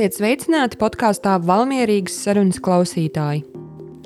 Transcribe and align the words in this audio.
Esiet 0.00 0.16
sveicināti 0.16 0.78
podkāstā 0.80 1.34
Valmierīgas 1.44 2.14
sarunas 2.24 2.56
klausītāji. 2.64 3.42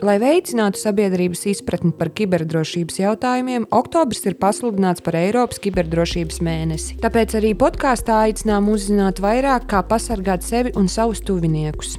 Lai 0.03 0.17
veicinātu 0.19 0.81
sabiedrības 0.81 1.45
izpratni 1.53 1.93
par 1.95 2.09
kiberdrošības 2.19 2.97
jautājumiem, 2.99 3.69
oktobris 3.71 4.25
ir 4.27 4.35
pasludināts 4.41 5.05
par 5.07 5.15
Eiropas 5.15 5.61
kiberdrošības 5.63 6.41
mēnesi. 6.43 6.97
Tāpēc 6.99 7.37
arī 7.39 7.53
podkāstā 7.61 8.17
aicinām 8.25 8.73
uzzināt 8.73 9.23
vairāk, 9.23 9.69
kā 9.71 9.85
pasargāt 9.87 10.43
sevi 10.43 10.73
un 10.75 10.91
savus 10.91 11.23
tuviniekus. 11.23 11.95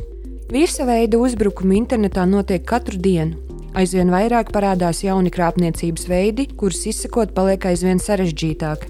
Visa 0.51 0.83
veida 0.83 1.15
uzbrukumi 1.15 1.79
internetā 1.79 2.27
notiek 2.27 2.67
katru 2.67 2.99
dienu. 2.99 3.39
Aizvien 3.79 4.11
vairāk 4.11 4.51
parādās 4.51 5.05
jauni 5.07 5.31
krāpniecības 5.31 6.11
veidi, 6.11 6.49
kurus 6.51 6.83
izsekot 6.91 7.31
paliek 7.31 7.71
aizvien 7.71 8.03
sarežģītāk. 8.03 8.89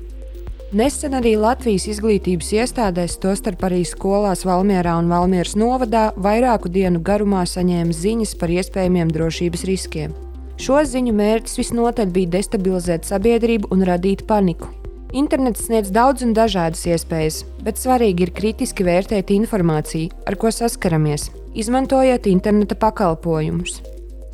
Nesen 0.75 1.13
arī 1.15 1.37
Latvijas 1.39 1.85
izglītības 1.87 2.49
iestādēs, 2.57 3.13
tostarp 3.23 3.61
arī 3.63 3.85
skolās 3.87 4.41
Valmjerā 4.43 4.97
un 4.99 5.07
Valmieras 5.07 5.53
novadā, 5.55 6.09
vairāku 6.19 6.67
dienu 6.67 6.99
garumā 6.99 7.45
saņēma 7.47 7.95
ziņas 7.95 8.33
par 8.41 8.51
iespējamiem 8.51 9.13
drošības 9.15 9.63
riskiem. 9.69 10.11
Šo 10.59 10.81
ziņu 10.83 11.15
mērķis 11.15 11.61
visnotaļ 11.61 12.11
bija 12.17 12.33
destabilizēt 12.35 13.07
sabiedrību 13.07 13.71
un 13.71 13.87
radīt 13.87 14.25
paniku. 14.27 14.67
Internets 15.15 15.63
sniedz 15.69 15.95
daudz 15.95 16.27
un 16.27 16.35
dažādas 16.35 16.83
iespējas, 16.91 17.45
bet 17.63 17.79
svarīgi 17.79 18.27
ir 18.27 18.35
kritiski 18.35 18.83
vērtēt 18.83 19.31
informāciju, 19.31 20.11
ar 20.27 20.35
ko 20.35 20.51
saskaramies, 20.51 21.29
izmantojot 21.55 22.27
interneta 22.27 22.75
pakalpojumus. 22.75 23.79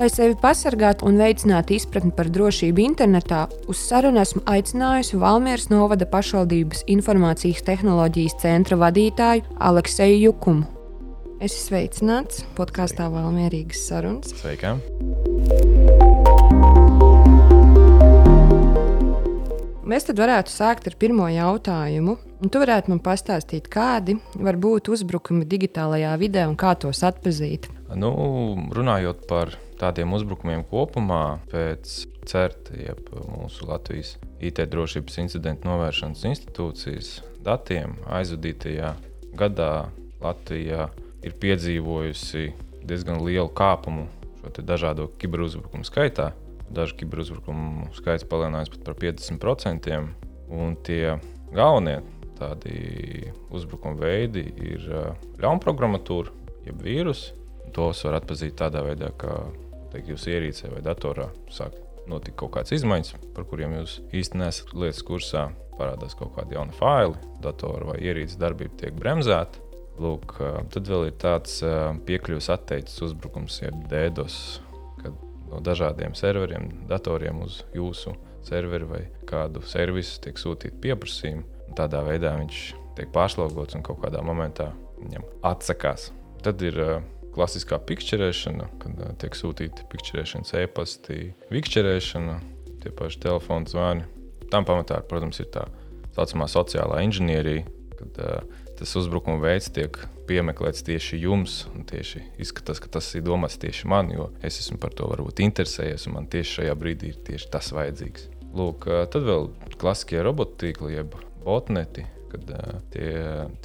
Lai 0.02 0.08
sevi 0.10 0.34
pasargātu 0.34 1.06
un 1.06 1.20
veicinātu 1.22 1.76
izpratni 1.76 2.10
par 2.18 2.26
drošību 2.34 2.82
internetā, 2.82 3.44
uz 3.70 3.84
sarunu 3.86 4.18
esmu 4.18 4.40
aicinājusi 4.50 5.20
Valmieras 5.22 5.68
novada 5.70 6.08
pašvaldības 6.10 6.82
informācijas 6.90 7.62
tehnoloģijas 7.68 8.40
centra 8.42 8.80
vadītāju 8.82 9.46
Alekseju 9.62 10.18
Jukumu. 10.24 10.66
Es 11.38 11.54
esmu 11.54 11.68
sveicināts 11.68 12.42
podkāstā 12.58 13.12
Valmierīgas 13.14 13.86
sarunas. 13.92 14.34
Sveika! 14.42 14.74
Mēs 19.86 20.10
tad 20.10 20.18
varētu 20.18 20.50
sākt 20.50 20.90
ar 20.90 20.98
pirmo 20.98 21.30
jautājumu. 21.30 22.18
Un 22.42 22.50
tu 22.50 22.58
varētu 22.58 22.90
man 22.90 23.06
pastāstīt, 23.06 23.70
kādi 23.70 24.18
var 24.34 24.58
būt 24.58 24.90
uzbrukumi 24.96 25.46
digitālajā 25.46 26.18
vidē 26.18 26.50
un 26.50 26.58
kā 26.58 26.74
tos 26.74 27.06
atpazīt. 27.06 27.70
Nu, 27.94 28.16
runājot 28.74 29.28
par 29.30 29.60
tādiem 29.82 30.14
uzbrukumiem 30.14 30.64
kopumā 30.70 31.42
pēc 31.52 32.06
CERT, 32.30 32.72
jeb 32.78 33.10
mūsu 33.34 33.66
Latvijas 33.70 34.16
IT 34.42 34.62
drošības 34.70 35.18
incidentu 35.24 35.70
novēršanas 35.70 36.24
institūcijas 36.30 37.16
datiem, 37.46 37.98
aizvadītajā 38.10 38.94
gadā 39.38 39.90
Latvija 40.22 40.90
ir 41.26 41.38
piedzīvojusi 41.42 42.52
diezgan 42.86 43.22
lielu 43.26 43.50
kāpumu 43.58 44.08
šo 44.42 44.66
dažādo 44.66 45.10
kiberuzbrukumu 45.22 45.86
skaitā. 45.86 46.32
Dažu 46.72 46.96
kiberuzbrukumu 47.02 47.90
skaits 47.98 48.26
palielinājās 48.26 48.72
pat 48.72 48.86
par 48.88 48.96
50%, 49.02 49.98
un 50.56 50.78
tie 50.86 51.18
galvenie 51.52 52.00
tādi 52.40 53.28
uzbrukuma 53.54 54.00
veidi 54.00 54.46
ir 54.56 54.88
ļaunprogrammatūra, 55.42 56.32
jeb 56.70 56.82
vīrusi. 56.86 57.36
Tos 57.76 58.02
var 58.08 58.18
atpazīt 58.20 58.58
tādā 58.60 58.82
veidā, 58.84 59.12
ka 59.20 59.44
teikt, 59.92 60.12
jūsu 60.14 60.32
ierīcē 60.34 60.72
vai 60.74 60.84
datorā 60.86 61.30
sāk 61.54 61.76
notikt 62.10 62.38
kaut 62.40 62.56
kādas 62.56 62.74
izmaiņas, 62.76 63.14
par 63.36 63.46
kuriem 63.50 63.76
jūs 63.80 64.00
īstenībā 64.10 64.48
nesat 64.48 64.74
lietas 64.76 65.04
kursā. 65.06 65.50
Parādās 65.78 66.14
kaut 66.18 66.34
kādi 66.36 66.54
jauni 66.58 66.76
faili, 66.78 67.16
datora 67.42 67.88
vai 67.94 68.00
ierīces 68.04 68.38
darbība 68.42 68.76
tiek 68.78 68.98
bremzēta. 68.98 69.64
Lūk, 70.02 70.36
tad 70.74 70.90
vēl 70.90 71.08
ir 71.10 71.16
tāds 71.22 71.60
piekļuves 72.08 72.50
atteicis 72.54 73.02
uzbrukums, 73.06 73.60
jeb 73.62 73.80
DDoS, 73.90 74.36
kad 75.02 75.16
no 75.50 75.62
dažādiem 75.64 76.14
serveriem, 76.18 76.70
datoriem 76.90 77.42
uz 77.46 77.62
jūsu 77.76 78.14
serveri 78.46 78.88
vai 78.90 79.02
kādu 79.30 79.64
servisu 79.68 80.22
tiek 80.26 80.40
sūtīti 80.42 80.80
pieprasījumi. 80.84 81.44
Tādā 81.78 82.02
veidā 82.06 82.34
viņš 82.40 82.62
tiek 82.98 83.12
pārslogots 83.16 83.78
un 83.78 83.86
kaut 83.86 84.02
kādā 84.04 84.24
momentā 84.26 84.72
viņam 85.02 85.26
atsakās. 85.48 86.10
Tad 86.46 86.62
ir 86.66 86.78
klasiskā 87.36 87.80
pikšķerēšana, 87.90 88.70
kad 88.82 89.04
uh, 89.04 89.12
tiek 89.22 89.38
sūtīti 89.38 89.86
pikšķerēšanas 89.92 90.56
e-pasti, 90.64 91.20
vikšķerēšana, 91.54 92.40
tie 92.84 92.94
paši 92.98 93.22
telefona 93.28 93.72
zvani. 93.72 94.08
Tam 94.52 94.68
pamatā, 94.68 95.00
protams, 95.08 95.40
ir 95.40 95.48
tā 95.54 95.68
saucamā 96.16 96.50
sociālā 96.52 97.04
inženierija, 97.08 97.64
kad 98.00 98.24
uh, 98.26 98.60
tas 98.80 98.96
uzbrukuma 98.98 99.40
veids 99.44 99.70
tiek 99.74 100.00
piemeklēts 100.30 100.86
tieši 100.88 101.20
jums. 101.22 101.66
Tieši 101.92 102.24
izskatās, 102.42 102.82
ka 102.82 102.90
tas 102.98 103.10
ir 103.18 103.26
domāts 103.28 103.60
tieši 103.62 103.90
man, 103.92 104.12
jo 104.14 104.30
es 104.44 104.62
esmu 104.64 104.80
par 104.82 104.96
to 104.98 105.10
varbūt 105.12 105.44
interesējies, 105.46 106.08
un 106.10 106.18
man 106.18 106.30
tieši 106.32 106.58
šajā 106.60 106.78
brīdī 106.80 107.12
ir 107.14 107.20
tieši 107.28 107.52
tas 107.54 107.72
vajadzīgs. 107.76 108.30
Lūk, 108.58 108.88
tad 109.14 109.28
vēl 109.28 109.52
klasiskie 109.80 110.20
robotīkli, 110.26 110.96
jeb 110.98 111.16
botneti, 111.46 112.04
kad 112.32 112.54
uh, 112.56 112.78
tie 112.94 113.12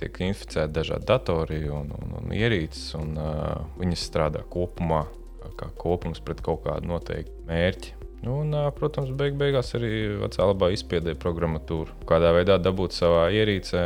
tiek 0.01 0.19
inficēti 0.29 0.75
dažādi 0.77 1.09
datori 1.09 1.61
un, 1.73 1.93
un, 1.97 2.17
un 2.21 2.35
ierīces, 2.35 2.91
un 2.99 3.15
uh, 3.21 3.63
viņas 3.81 4.09
strādā 4.11 4.43
kopumā, 4.53 5.05
kā, 5.43 5.53
kā 5.63 5.71
kopums 5.79 6.23
pret 6.25 6.43
kaut 6.45 6.65
kādu 6.67 6.91
noteiktu 6.91 7.47
mērķi. 7.49 7.95
Nu, 8.27 8.41
un, 8.43 8.55
protams, 8.75 9.13
beig 9.15 9.37
beigās 9.39 9.75
arī 9.79 9.91
vecā 10.23 10.47
labā 10.49 10.73
izpētē 10.75 11.15
programmatūru. 11.21 11.95
Kādā 12.09 12.33
veidā 12.35 12.57
dabūt 12.59 12.97
savā 12.97 13.29
ierīcē, 13.37 13.85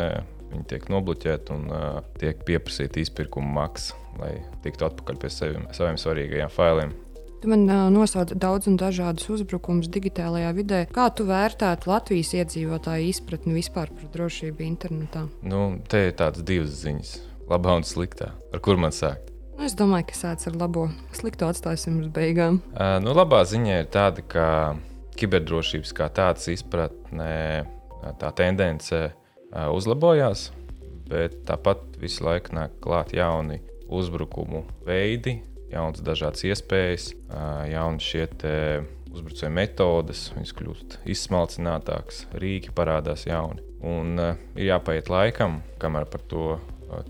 viņi 0.53 0.67
tiek 0.71 0.89
nobloķēti 0.93 1.55
un 1.57 1.69
uh, 1.69 2.01
tiek 2.23 2.41
pieprasīta 2.49 3.03
izpirkuma 3.03 3.53
maksa, 3.61 3.99
lai 4.21 4.39
tiktu 4.65 4.87
atpakaļ 4.89 5.21
pie 5.21 5.33
sevim, 5.35 5.69
saviem 5.77 6.01
svarīgajiem 6.01 6.53
failiem. 6.55 6.95
Tu 7.41 7.49
man 7.49 7.63
uh, 7.65 7.87
nosauc 7.89 8.35
daudz 8.37 8.69
un 8.69 8.77
dažādus 8.77 9.31
uzbrukumus 9.33 9.89
digitālajā 9.89 10.51
vidē. 10.59 10.81
Kā 10.93 11.07
tu 11.17 11.25
vērtētu 11.25 11.89
Latvijas 11.89 12.35
iedzīvotāju 12.37 13.09
izpratni 13.09 13.55
vispār 13.57 13.89
par 13.97 14.11
drošību 14.13 14.61
internetā? 14.67 15.25
Nu, 15.41 15.79
te 15.89 16.03
ir 16.11 16.13
tādas 16.19 16.45
divas 16.45 16.77
ziņas, 16.83 17.15
labā 17.49 17.79
un 17.81 17.89
sliktā. 17.89 18.35
Ar 18.53 18.61
kur 18.61 18.77
man 18.77 18.93
sākt? 18.93 19.33
Nu, 19.57 19.65
es 19.65 19.73
domāju, 19.77 20.11
ka 20.11 20.19
sāc 20.19 20.45
ar 20.51 20.61
labo. 20.61 20.91
Slikto 21.17 21.49
atstāsim 21.49 22.03
uz 22.05 22.13
beigām. 22.13 22.61
Uh, 22.75 22.99
nu, 23.01 23.17
labā 23.17 23.41
ziņa 23.49 23.81
ir 23.87 23.89
tāda, 23.89 24.21
ka 24.21 24.47
kiberdrošības 25.17 25.97
kā 25.97 26.13
tādas 26.13 26.45
izpratnē 26.53 27.65
tā 28.21 28.37
tendence 28.37 29.01
uh, 29.09 29.69
uzlabojās, 29.73 30.51
bet 31.09 31.41
tāpat 31.49 31.97
visu 32.05 32.29
laiku 32.29 32.53
nāk 32.61 32.77
klāt 32.85 33.17
jauni 33.17 33.63
uzbrukumu 33.89 34.67
veidi, 34.85 35.41
jaunas 35.71 36.03
dažādas 36.05 36.45
iespējas, 36.47 37.11
jaunas 37.71 38.07
šie 38.07 38.27
uzbrucēju 39.11 39.53
metodes, 39.55 40.29
viņas 40.37 40.55
kļūst 40.59 40.99
izsmalcinātākas, 41.11 42.25
rīki 42.39 42.75
parādās 42.75 43.27
jauni. 43.27 43.63
Un 43.81 44.19
ir 44.21 44.67
jāpaiet 44.69 45.11
laikam, 45.11 45.61
kamēr 45.83 46.07
par 46.11 46.23
to 46.31 46.45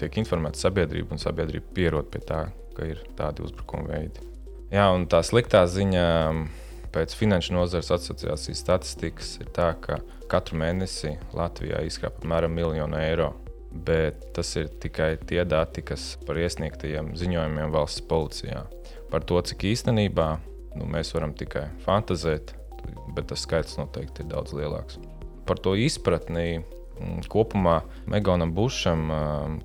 tiek 0.01 0.21
informēta 0.23 0.61
sabiedrība, 0.61 1.15
un 1.15 1.21
sabiedrība 1.21 1.75
pierod 1.77 2.09
pie 2.13 2.23
tā, 2.25 2.47
ka 2.77 2.89
ir 2.89 3.03
tādi 3.19 3.45
uzbrukuma 3.45 3.89
veidi. 3.91 4.25
Jā, 4.71 4.87
un 4.95 5.09
tā 5.11 5.23
sliktā 5.27 5.65
ziņa 5.67 6.07
pēc 6.95 7.15
Finanšu 7.19 7.57
nozares 7.57 7.91
asociācijas 7.95 8.63
statistikas 8.63 9.35
ir 9.43 9.51
tā, 9.55 9.73
ka 9.83 9.99
katru 10.31 10.61
mēnesi 10.63 11.17
Latvijā 11.35 11.83
izkrāpa 11.87 12.23
apmēram 12.23 12.55
miljonu 12.55 12.99
eiro 13.01 13.33
bet 13.71 14.31
tas 14.35 14.51
ir 14.59 14.71
tikai 14.83 15.15
tie 15.27 15.45
dati, 15.49 15.83
kas 15.87 16.17
par 16.27 16.39
iesniegtajiem 16.41 17.15
ziņojumiem 17.19 17.75
valsts 17.75 18.05
policijā. 18.11 18.65
Par 19.11 19.25
to, 19.27 19.41
cik 19.43 19.67
īstenībā 19.73 20.29
nu, 20.79 20.87
mēs 20.91 21.15
varam 21.15 21.35
tikai 21.37 21.69
fantazēt, 21.85 22.55
bet 23.15 23.31
tas 23.31 23.47
skaits 23.47 23.79
noteikti 23.79 24.25
ir 24.25 24.31
daudz 24.33 24.55
lielāks. 24.57 25.01
Par 25.47 25.59
to 25.63 25.75
izpratni 25.79 26.61
mm, 26.61 27.27
kopumā 27.31 27.81
Meganam 28.11 28.55
Bušam, 28.55 29.09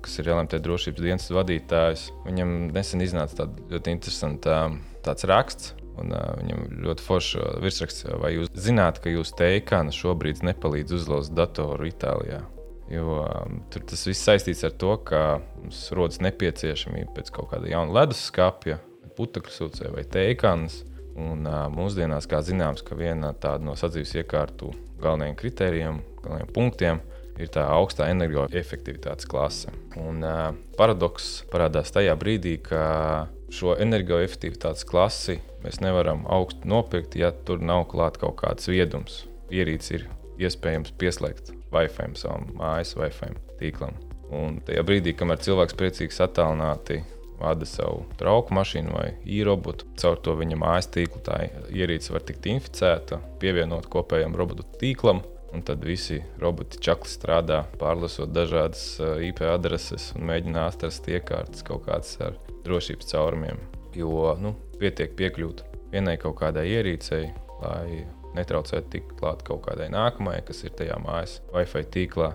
kas 0.02 0.18
ir 0.20 0.32
LMT 0.34 0.62
drošības 0.64 1.06
dienas 1.06 1.30
vadītājs, 1.34 2.08
viņam 2.26 2.56
nesen 2.74 3.04
iznāca 3.06 3.44
tāds 3.44 3.74
ļoti 3.74 3.98
interesants 3.98 5.28
raksts. 5.30 5.74
Un, 5.96 6.10
uh, 6.12 6.34
viņam 6.36 6.66
ļoti 6.84 7.04
foršs 7.06 7.60
virsraksts, 7.64 8.04
vai 8.20 8.34
jūs 8.34 8.50
zināt, 8.52 8.98
ka 9.00 9.08
jūsu 9.08 9.32
teikāna 9.38 9.94
šobrīd 9.96 10.42
nepalīdz 10.44 10.92
uzlauzt 10.92 11.32
datoru 11.32 11.88
Itālijā? 11.88 12.42
Jo 12.90 13.24
um, 13.24 13.60
tur 13.70 13.82
tas 13.88 14.04
viss 14.06 14.22
saistīts 14.22 14.62
ar 14.66 14.74
to, 14.78 14.92
ka 15.08 15.22
mums 15.58 15.80
rodas 15.96 16.20
nepieciešamība 16.22 17.16
pēc 17.16 17.32
kaut 17.34 17.50
kāda 17.50 17.70
jauna 17.72 18.02
leduskapja, 18.02 18.78
putekļu 19.16 19.54
sūcēja 19.54 19.94
vai 19.94 20.04
teikānas. 20.06 20.84
Un, 21.16 21.46
uh, 21.48 21.64
mūsdienās, 21.72 22.28
kā 22.28 22.42
zināms, 22.44 22.84
viena 22.94 23.32
no 23.64 23.74
sadzīves 23.78 24.12
iekārtu 24.20 24.70
galvenajiem 25.00 25.38
kritērijiem, 25.40 26.00
galvenajiem 26.20 26.52
punktiem 26.52 27.00
ir 27.40 27.50
tā 27.52 27.64
augstā 27.72 28.10
energoefektivitātes 28.12 29.28
klase. 29.28 29.72
Un, 29.96 30.20
uh, 30.22 30.52
paradoks 30.78 31.46
parādās 31.50 31.90
tajā 31.96 32.14
brīdī, 32.20 32.58
ka 32.68 33.32
šo 33.50 33.74
energoefektivitātes 33.80 34.86
klasi 34.86 35.40
mēs 35.64 35.80
nevaram 35.82 36.26
augstu 36.28 36.68
nopirkt, 36.68 37.16
ja 37.18 37.32
tur 37.32 37.64
nav 37.64 37.88
klāts 37.90 38.20
kaut 38.22 38.38
kāds 38.44 38.70
viedums. 38.70 39.24
Ierīce 39.50 39.94
ir 39.98 40.10
iespējams 40.36 40.92
pieslēgt 41.00 41.55
Wi-Fi 41.76 42.12
savam 42.18 42.48
mājas 42.58 42.96
Wi-Fi 42.98 43.34
tīklam. 43.60 43.94
Un 44.34 44.58
tajā 44.66 44.82
brīdī, 44.86 45.14
kamēr 45.14 45.38
cilvēks 45.44 45.76
priecīgs 45.78 46.18
attālināti 46.24 47.02
vada 47.38 47.66
savu 47.68 48.04
trauku 48.18 48.54
mašīnu 48.56 48.94
vai 48.96 49.06
īrobotu, 49.28 49.86
caur 50.00 50.18
to 50.24 50.34
viņa 50.38 50.58
mājas 50.60 50.88
tīklu 50.94 51.22
tā 51.26 51.44
ierīce 51.70 52.14
var 52.14 52.24
tikt 52.26 52.48
inficēta, 52.50 53.20
pievienot 53.42 53.88
kopējam 53.92 54.36
robotu 54.38 54.66
tīklam. 54.80 55.22
Un 55.54 55.62
tad 55.64 55.84
visi 55.86 56.18
roboti 56.42 56.80
čakli 56.82 57.08
strādā, 57.08 57.62
pārlasot 57.80 58.32
dažādas 58.34 58.98
IP 59.24 59.44
adreses 59.46 60.10
un 60.16 60.26
mēģina 60.28 60.66
atrast 60.68 61.06
iekārtas 61.08 61.62
kaut 61.64 61.86
kādas 61.86 62.16
ar 62.20 62.34
drošības 62.66 63.14
caurumiem. 63.14 63.62
Jo 63.96 64.34
nu, 64.42 64.52
pietiek 64.80 65.14
piekļūt 65.16 65.62
vienai 65.94 66.18
kaut 66.20 66.36
kādai 66.42 66.66
ierīcei, 66.74 67.30
lai 67.62 68.02
netraucētu 68.36 68.92
tikt 68.92 69.16
klāt 69.20 69.44
kaut 69.46 69.64
kādai 69.66 69.88
nākamajai, 69.92 70.44
kas 70.46 70.64
ir 70.64 70.76
tajā 70.78 70.98
mājas 71.02 71.40
Wi-Fi 71.54 71.86
tīklā. 71.94 72.32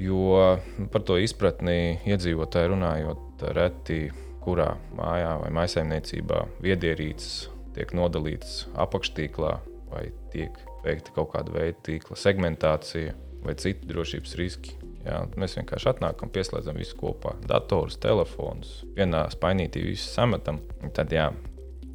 Jo 0.00 0.58
par 0.90 1.04
to 1.06 1.16
izpratni 1.22 2.00
iedzīvotāji 2.10 2.72
runājot, 2.72 3.44
reti 3.54 4.00
kurā 4.44 4.72
mājā 4.98 5.36
vai 5.40 5.50
maisaimniecībā 5.54 6.40
viedierīces 6.64 7.48
tiek 7.74 7.94
nodalītas 7.96 8.64
apakštīklā 8.84 9.52
vai 9.92 10.08
tiek 10.34 10.58
veikta 10.84 11.14
kaut 11.16 11.32
kāda 11.34 11.54
veida 11.54 11.78
tīkla 11.86 12.18
segmentācija 12.18 13.14
vai 13.44 13.54
citi 13.60 13.88
drošības 13.88 14.36
riski. 14.40 14.76
Jā, 15.04 15.18
mēs 15.36 15.58
vienkārši 15.58 15.90
atnākam, 15.90 16.30
pieslēdzam 16.32 16.78
visu 16.80 16.96
kopā, 16.96 17.34
datorus, 17.44 17.98
telefonus, 18.00 18.78
vienā 18.96 19.26
spainītī 19.34 19.82
visu 19.84 20.08
sametam. 20.08 20.62
Tad, 20.96 21.12
jā, 21.12 21.26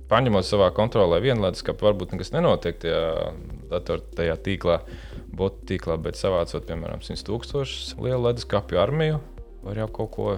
paņemot 0.09 0.47
savā 0.47 0.69
kontrolē 0.75 1.21
vienu 1.23 1.45
leduskapu, 1.45 1.85
varbūt 1.87 2.15
nekas 2.15 2.33
nenotiek 2.35 2.79
tajā 2.81 3.01
datorā, 3.71 4.03
tajā 4.17 4.37
tīklā, 4.45 4.79
botu 5.29 5.65
tīklā, 5.71 5.99
bet 6.01 6.19
savācot, 6.19 6.65
piemēram, 6.67 7.03
100 7.05 7.25
tūkstošus 7.27 7.95
lielu 8.01 8.21
leduskapu 8.27 8.79
armiju, 8.81 9.21
var 9.65 9.83
jau 9.83 9.89
kaut 9.99 10.11
ko 10.15 10.29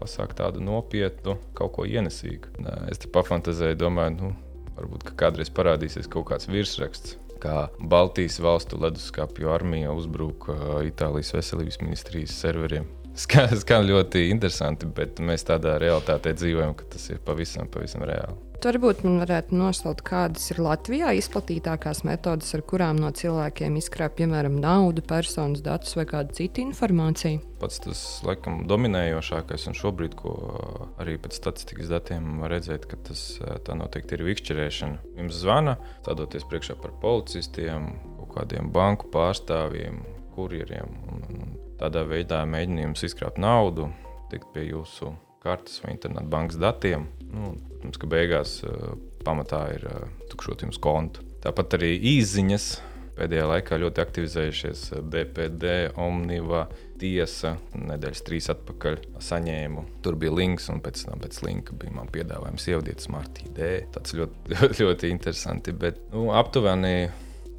pasākt 0.00 0.38
tādu 0.40 0.62
nopietnu, 0.64 1.36
kaut 1.56 1.74
ko 1.76 1.86
ienesīgu. 1.88 2.52
Es 2.90 3.00
te 3.02 3.10
pafantazēju, 3.12 3.78
domāju, 3.80 4.16
nu, 4.20 4.32
varbūt 4.76 5.06
ka 5.08 5.16
kādreiz 5.26 5.50
parādīsies 5.52 6.10
kaut 6.12 6.28
kāds 6.30 6.50
virsraksts. 6.50 7.16
Kā 7.40 7.66
Baltijas 7.80 8.38
valstu 8.40 8.78
leduskapju 8.80 9.50
armija 9.52 9.92
uzbruka 9.92 10.56
Itālijas 10.88 11.34
veselības 11.36 11.82
ministrijas 11.82 12.36
serveriem. 12.40 12.88
Skan, 13.16 13.48
skan 13.56 13.86
ļoti 13.88 14.26
interesanti, 14.28 14.88
bet 14.92 15.22
mēs 15.24 15.46
tādā 15.48 15.78
realitātē 15.80 16.34
dzīvojam, 16.36 16.74
ka 16.76 16.84
tas 16.92 17.08
ir 17.08 17.22
pavisam, 17.24 17.70
pavisam 17.72 18.04
reāli. 18.04 18.36
Varbūt 18.66 19.04
man 19.04 19.20
varētu 19.20 19.54
nosaukt, 19.54 20.00
kādas 20.02 20.48
ir 20.50 20.58
Latvijā 20.64 21.12
izplatītākās 21.14 22.00
metodes, 22.08 22.48
ar 22.56 22.64
kurām 22.66 22.98
no 22.98 23.12
cilvēkiem 23.14 23.76
izkrāp, 23.78 24.16
piemēram, 24.18 24.56
naudu, 24.58 25.04
personas 25.06 25.62
datus 25.62 25.94
vai 25.94 26.06
kādu 26.08 26.34
citu 26.34 26.64
informāciju. 26.64 27.42
Pats 27.60 27.78
tas, 27.84 28.00
laikam, 28.26 28.64
dominējošākais, 28.66 29.68
un 29.70 29.78
šobrīd, 29.78 30.16
ko 30.18 30.32
arī 30.98 31.14
pēc 31.22 31.38
statistikas 31.38 31.92
datiem 31.92 32.40
var 32.42 32.56
redzēt, 32.56 32.88
ka 32.90 32.98
tas 33.06 33.22
tā 33.68 33.76
noteikti 33.78 34.18
ir 34.18 34.26
vikšķerēšana. 34.32 35.14
Jums 35.20 35.38
zvana, 35.44 35.76
stādoties 36.00 36.48
priekšā 36.50 36.80
par 36.80 36.96
policistiem, 37.04 37.92
kaut 38.18 38.34
kādiem 38.40 38.72
banku 38.74 39.12
pārstāvjiem, 39.14 40.02
kurjeriem. 40.34 40.98
Un, 41.12 41.22
un 41.30 41.56
tādā 41.80 42.02
veidā 42.08 42.42
mēģina 42.48 42.86
jums 42.86 43.04
izkrāpt 43.06 43.40
naudu, 43.42 43.90
tikt 44.32 44.50
pie 44.54 44.68
jūsu 44.70 45.12
kartes 45.44 45.78
vai 45.84 45.94
internetbankas 45.94 46.58
datiem. 46.60 47.06
Nu, 47.30 47.54
protams, 47.76 48.00
ka 48.02 48.10
beigās 48.10 48.58
uh, 48.66 48.96
pamatā 49.26 49.62
ir 49.76 49.86
uh, 49.90 50.04
tukšot 50.32 50.66
jums 50.66 50.80
kontu. 50.82 51.22
Tāpat 51.44 51.78
arī 51.78 51.94
īsiņas 52.16 52.70
pēdējā 53.16 53.44
laikā 53.48 53.78
ļoti 53.80 54.02
aktivizējušies 54.02 54.82
BPD, 55.12 55.74
Omniva, 56.02 56.66
Tiesa. 57.00 57.54
Nedēļas 57.76 58.24
trīs 58.26 58.48
atpakaļ 58.52 58.98
saņēmu. 59.24 59.84
Tur 60.04 60.18
bija 60.20 60.34
links, 60.36 60.68
un 60.72 60.82
pēc 60.84 61.06
tam 61.08 61.22
pēc 61.22 61.40
linka 61.46 61.76
bija 61.78 61.96
man 61.96 62.10
piedāvājums 62.12 62.66
ievadīt 62.72 63.04
Smart 63.04 63.40
ID. 63.44 63.62
Tas 63.94 64.16
ļoti, 64.16 64.58
ļoti 64.82 65.12
interesanti. 65.12 65.76
Bet 65.76 66.02
nu, 66.12 66.28
aptuveni 66.36 66.96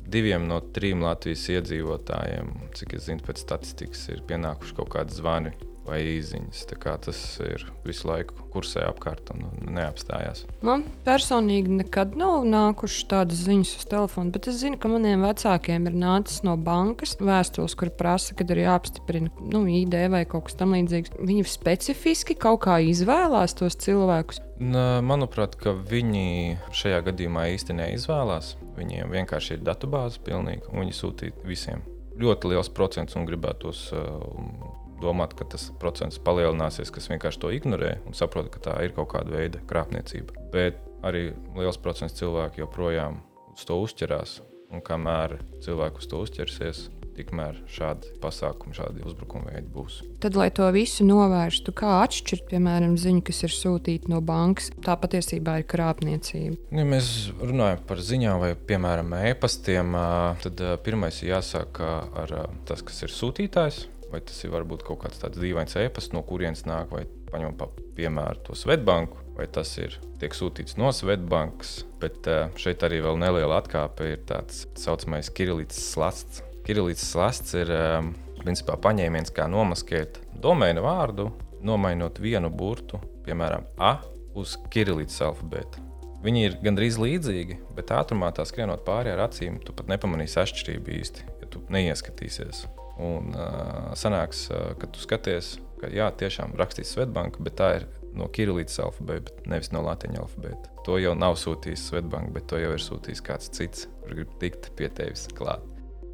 diviem 0.08 0.48
no 0.48 0.60
trim 0.76 1.04
Latvijas 1.06 1.46
iedzīvotājiem, 1.52 2.54
cik 2.78 2.98
es 2.98 3.08
zinu, 3.10 3.24
pēc 3.28 3.44
statistikas, 3.44 4.06
ir 4.14 4.24
pienākuši 4.30 4.78
kaut 4.78 4.94
kādi 4.96 5.18
zvani 5.18 5.54
vai 5.88 6.02
īsiņas. 6.18 6.66
Tas 7.08 7.22
ir 7.44 7.64
visu 7.86 8.10
laiku 8.10 8.36
kursē 8.52 8.84
apkārt 8.88 9.32
un 9.34 9.46
neapstājās. 9.78 10.44
Man 10.66 10.84
personīgi 11.06 11.80
nekad 11.80 12.18
nav 12.20 12.44
nākušas 12.48 13.08
tādas 13.12 13.44
ziņas 13.48 13.74
uz 13.80 13.88
telefona, 13.90 14.34
bet 14.36 14.50
es 14.52 14.60
zinu, 14.62 14.80
ka 14.82 14.92
maniem 14.92 15.24
vecākiem 15.26 15.88
ir 15.90 15.98
nācis 15.98 16.44
no 16.48 16.58
bankas 16.60 17.16
vēstules, 17.22 17.78
kur 17.80 17.94
prasa, 17.96 18.36
kad 18.38 18.52
ir 18.54 18.66
jāapstiprina 18.66 19.32
nu, 19.40 19.64
ID 19.80 19.96
vai 20.14 20.26
kaut 20.30 20.50
kas 20.50 20.60
tamlīdzīgs. 20.60 21.16
Viņi 21.22 21.48
specifiski 21.48 22.38
kaut 22.40 22.66
kā 22.68 22.80
izvēlās 22.84 23.56
tos 23.58 23.80
cilvēkus. 23.84 24.44
Manuprāt, 24.58 25.56
viņi 25.88 26.58
šajā 26.74 27.04
gadījumā 27.12 27.50
īstenībā 27.54 27.78
neizvēlās. 27.78 28.56
Viņiem 28.78 29.14
vienkārši 29.14 29.58
ir 29.58 29.64
datubāze 29.66 30.22
pilnīga, 30.26 30.72
un 30.72 30.86
viņi 30.86 30.98
sūtīja 30.98 31.46
visiem. 31.48 31.84
Ļoti 32.18 32.54
liels 32.54 32.70
procents 32.74 33.18
un 33.18 33.28
gribētos 33.30 33.88
uh, 33.94 34.87
domāt, 35.02 35.36
ka 35.38 35.48
tas 35.54 35.70
procents 35.82 36.20
palielināsies, 36.24 36.92
kas 36.94 37.10
vienkārši 37.12 37.42
to 37.44 37.54
ignorē 37.56 37.98
un 38.08 38.18
saprot, 38.18 38.52
ka 38.54 38.64
tā 38.70 38.76
ir 38.86 38.96
kaut 38.98 39.12
kāda 39.16 39.34
veida 39.38 39.64
krāpniecība. 39.70 40.48
Bet 40.54 40.82
arī 41.06 41.32
liels 41.58 41.80
procents 41.82 42.18
cilvēku 42.18 42.64
joprojām 42.66 43.22
uz 43.54 43.66
to 43.68 43.80
uzķerās. 43.84 44.40
Un 44.68 44.82
kamēr 44.84 45.38
cilvēku 45.64 46.02
uz 46.02 46.08
to 46.12 46.20
uzķersies, 46.26 46.88
tikmēr 47.18 47.62
šādi 47.72 48.12
pasākumi, 48.22 48.76
šādi 48.78 49.04
uzbrukumi 49.08 49.50
veidi 49.50 49.72
būs. 49.74 50.02
Tad, 50.22 50.38
lai 50.38 50.50
to 50.54 50.68
visu 50.76 51.06
novērstu, 51.08 51.74
kā 51.78 52.02
atšķirt, 52.04 52.46
piemēram, 52.52 52.98
ziņu, 53.00 53.24
kas 53.28 53.42
ir 53.48 53.56
sūtīta 53.56 54.12
no 54.12 54.22
bankas, 54.26 54.70
tā 54.86 54.98
patiesībā 55.00 55.60
ir 55.62 55.68
krāpniecība. 55.72 56.60
Ja 56.78 56.88
mēs 56.88 57.12
runājam 57.40 57.84
par 57.90 58.04
ziņām 58.12 58.44
vai, 58.44 58.54
piemēram, 58.70 59.16
e-pastiem, 59.32 59.98
tad 60.44 60.66
pirmais 60.86 61.24
ir 61.24 61.38
jāsāk 61.38 61.82
ar 61.88 62.40
tas, 62.70 62.86
kas 62.86 63.06
ir 63.08 63.16
sūtītājs 63.16 63.86
vai 64.12 64.22
tas 64.26 64.40
ir 64.44 64.54
varbūt 64.54 64.86
kaut 64.88 65.02
kāds 65.04 65.22
tāds 65.22 65.40
dīvains 65.42 65.78
e-pasts, 65.82 66.14
no 66.16 66.24
kurienes 66.26 66.66
nāk, 66.68 66.92
vai 66.94 67.06
paņemam 67.32 67.56
pa 67.60 67.70
piemēru 67.98 68.44
to 68.48 68.58
Svetbanku, 68.58 69.20
vai 69.38 69.48
tas 69.52 69.74
ir 69.82 69.98
tiek 70.22 70.36
sūtīts 70.36 70.78
no 70.80 70.92
Svetbankas. 70.96 71.82
Bet 72.02 72.28
uh, 72.32 72.48
šeit 72.60 72.86
arī 72.88 73.02
vēl 73.06 73.20
neliela 73.22 73.60
atkāpe 73.62 74.12
ir 74.14 74.24
tāds 74.30 74.66
saucamais 74.80 75.32
Kirilītas 75.34 75.82
slasts. 75.94 76.44
Kirilītas 76.68 77.10
slasts 77.14 77.58
ir 77.58 77.72
um, 77.74 78.14
principā 78.42 78.78
paņēmiens, 78.84 79.34
kā 79.36 79.48
nomaskēt 79.52 80.22
domēna 80.44 80.84
vārdu, 80.86 81.32
nomainot 81.66 82.22
vienu 82.22 82.52
burtu, 82.54 83.02
piemēram, 83.26 83.68
A 83.82 83.98
uz 84.38 84.56
Kirilītas 84.72 85.22
alfabētu. 85.26 85.84
Viņi 86.26 86.44
ir 86.48 86.58
gandrīz 86.64 86.98
līdzīgi, 87.02 87.60
bet 87.78 87.94
ātrumā 87.94 88.32
tā 88.36 88.46
skrienot 88.50 88.82
pāri 88.88 89.14
ar 89.14 89.28
acīm, 89.28 89.62
tu 89.64 89.76
pat 89.78 89.90
nepamanīsi 89.92 90.42
atšķirību 90.42 90.98
īsti, 90.98 91.30
ja 91.44 91.50
tu 91.54 91.62
neieskatīsies. 91.74 92.66
Un 93.04 93.34
uh, 93.36 93.94
sanāks, 93.98 94.48
uh, 94.50 94.72
ka 94.80 94.90
tu 94.90 95.02
skaties, 95.04 95.58
ka 95.82 95.92
jā, 95.94 96.08
tiešām 96.18 96.56
rakstīs 96.58 96.96
Svetbanka, 96.96 97.44
bet 97.46 97.58
tā 97.60 97.70
ir 97.78 97.88
no 98.18 98.26
Kirilītas 98.34 98.80
alfabēta, 98.82 99.36
nevis 99.50 99.70
no 99.74 99.84
Latvijas 99.86 100.24
alfabēta. 100.24 100.72
To 100.88 100.98
jau 100.98 101.14
nav 101.18 101.38
sūtījis 101.38 101.84
Svetbanka, 101.92 102.34
bet 102.40 102.48
to 102.50 102.62
jau 102.62 102.74
ir 102.74 102.82
sūtījis 102.82 103.22
kāds 103.28 103.52
cits, 103.54 103.86
kurš 104.02 104.18
grib 104.18 104.34
tikt 104.42 104.72
pie 104.80 104.90
tevis 104.90 105.28
klāt. 105.38 105.62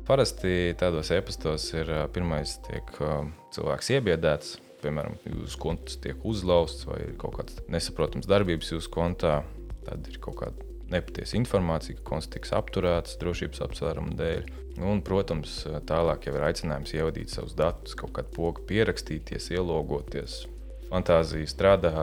Parasti 0.04 0.74
tādos 0.76 1.14
e-pastos 1.16 1.70
ir 1.72 1.88
uh, 1.88 2.04
pirmais, 2.12 2.58
tiek 2.68 2.92
uh, 3.00 3.24
cilvēks 3.56 3.94
iebiedēts, 3.96 4.58
piemēram, 4.84 5.16
jūsu 5.30 5.64
konts 5.64 5.96
tiek 6.04 6.20
uzlauzts 6.28 6.84
vai 6.90 7.00
ir 7.06 7.16
kaut 7.22 7.40
kāds 7.40 7.64
nesaprotams 7.72 8.28
darbības 8.28 8.76
jūsu 8.76 8.92
kontā. 8.92 9.40
Tad 9.88 10.12
ir 10.12 10.20
kaut 10.24 10.42
kāda 10.44 10.73
nepatiesa 10.94 11.38
informācija, 11.40 11.98
ka 12.00 12.08
konts 12.14 12.30
tiks 12.32 12.54
apturēts 12.56 13.18
drošības 13.22 13.64
apsvērumu 13.68 14.16
dēļ. 14.20 14.52
Un, 14.82 15.04
protams, 15.06 15.60
tālāk 15.90 16.28
jau 16.28 16.34
ir 16.38 16.48
aicinājums 16.48 16.96
ievadīt 16.96 17.34
savus 17.34 17.54
datus, 17.58 17.94
kaut 17.98 18.16
kādu 18.16 18.34
pogu 18.34 18.64
pierakstīties, 18.70 19.52
ielogoties. 19.54 20.44
Fantāzija 20.90 21.50
strādā 21.50 21.94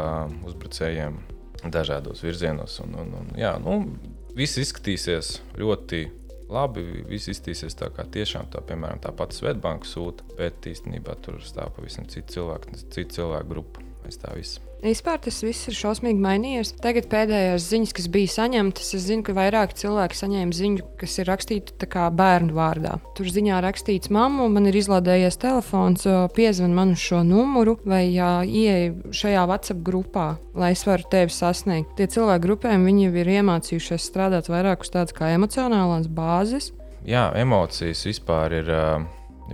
uzbrucējiem 0.46 1.18
dažādos 1.70 2.22
virzienos. 2.24 2.78
Un, 2.84 2.94
un, 3.02 3.12
un, 3.20 3.34
jā, 3.38 3.56
nu, 3.62 3.82
viss 4.38 4.60
izskatīsies 4.62 5.36
ļoti 5.58 6.04
labi. 6.50 6.86
Viss 7.10 7.30
izskatīsies 7.30 7.78
tā 7.78 7.90
kā 7.94 8.06
tiešām 8.06 8.50
tā, 8.54 8.62
piemēram, 8.66 9.02
tā 9.02 9.12
pati 9.16 9.38
Svetbanka 9.38 9.88
sūta, 9.88 10.26
bet 10.38 10.66
īstenībā 10.70 11.18
tur 11.24 11.42
stāv 11.44 11.74
pavisam 11.76 12.08
cits 12.10 12.38
cilvēks, 12.38 12.88
cits 12.94 13.18
cilvēku 13.18 13.54
grupa 13.54 13.86
aiz 14.06 14.18
tā 14.20 14.34
visa. 14.38 14.69
Vispār 14.80 15.18
tas 15.20 15.42
viss 15.44 15.68
ir 15.68 15.76
šausmīgi 15.76 16.22
mainījies. 16.24 16.72
Tagad 16.80 17.10
pēdējās 17.12 17.66
ziņas, 17.68 17.92
kas 17.98 18.06
bija 18.12 18.30
saņemtas, 18.32 18.94
es 18.96 19.04
zinu, 19.04 19.24
ka 19.26 19.34
vairāk 19.36 19.74
cilvēki 19.76 20.16
saņēma 20.16 20.56
ziņu, 20.56 20.86
kas 21.00 21.18
ir 21.20 21.28
rakstīta 21.28 22.08
bērnu 22.16 22.56
vārdā. 22.56 22.96
Tur 23.18 23.28
ziņā 23.28 23.60
rakstīts, 23.60 24.12
mamma, 24.14 24.48
man 24.48 24.70
ir 24.70 24.80
izlādējies 24.80 25.36
telefons, 25.42 26.08
piezvan 26.36 26.72
man 26.76 26.94
uz 26.96 27.04
šo 27.04 27.20
numuru 27.28 27.76
vai 27.84 28.06
ieej 28.08 28.90
šajā 29.12 29.44
WhatsApp 29.50 29.84
grupā, 29.84 30.26
lai 30.56 30.72
es 30.72 30.86
varu 30.88 31.04
tevi 31.12 31.34
sasniegt. 31.34 31.92
Tie 32.00 32.08
cilvēki 32.08 32.46
grupēm 32.48 32.88
viņi 32.88 33.10
ir 33.20 33.34
iemācījušies 33.36 34.08
strādāt 34.08 34.48
vairāk 34.48 34.86
uz 34.86 34.94
tādas 34.96 35.16
kā 35.16 35.34
emocionālās 35.36 36.08
bāzes. 36.08 36.72
Jā, 37.04 37.28
emocijas 37.36 38.06
vispār 38.08 38.60
ir 38.62 38.76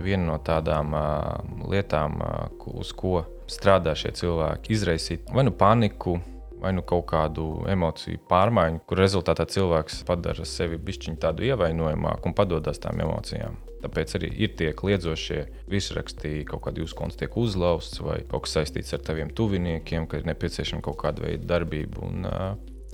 viena 0.03 0.31
no 0.31 0.37
tādām 0.43 0.93
uh, 0.95 1.67
lietām, 1.67 2.21
uh, 2.21 2.69
uz 2.79 2.93
ko 2.95 3.23
strādā 3.51 3.95
šie 3.97 4.13
cilvēki, 4.17 4.73
izraisīt 4.75 5.31
vai 5.33 5.45
nu 5.47 5.53
paniku, 5.55 6.17
vai 6.61 6.73
nu 6.73 6.81
kaut 6.85 7.05
kādu 7.11 7.45
emociju 7.69 8.19
pārmaiņu, 8.29 8.81
kur 8.89 9.01
rezultātā 9.01 9.45
cilvēks 9.49 10.01
padara 10.07 10.45
sevi 10.47 10.79
bišķiņu 10.81 11.19
tādu 11.21 11.45
ievainojamāku 11.51 12.31
un 12.31 12.37
padodas 12.37 12.81
tām 12.81 13.01
emocijām. 13.05 13.59
Tāpēc 13.83 14.15
arī 14.17 14.31
ir 14.41 14.55
tie 14.57 14.71
kliedzošie 14.73 15.43
virsrakstī, 15.69 16.39
kaut 16.49 16.63
kāda 16.65 16.81
jūsu 16.81 16.97
konts 16.97 17.19
tiek 17.19 17.35
uzlauzts, 17.37 18.01
vai 18.01 18.23
kaut 18.31 18.47
kas 18.47 18.57
saistīts 18.57 18.95
ar 18.97 19.03
taviem 19.05 19.29
tuviniekiem, 19.37 20.07
ka 20.09 20.17
ir 20.17 20.25
nepieciešama 20.31 20.81
kaut 20.85 20.97
kāda 21.03 21.27
veida 21.27 21.45
darbība. 21.53 22.01
Un, 22.09 22.25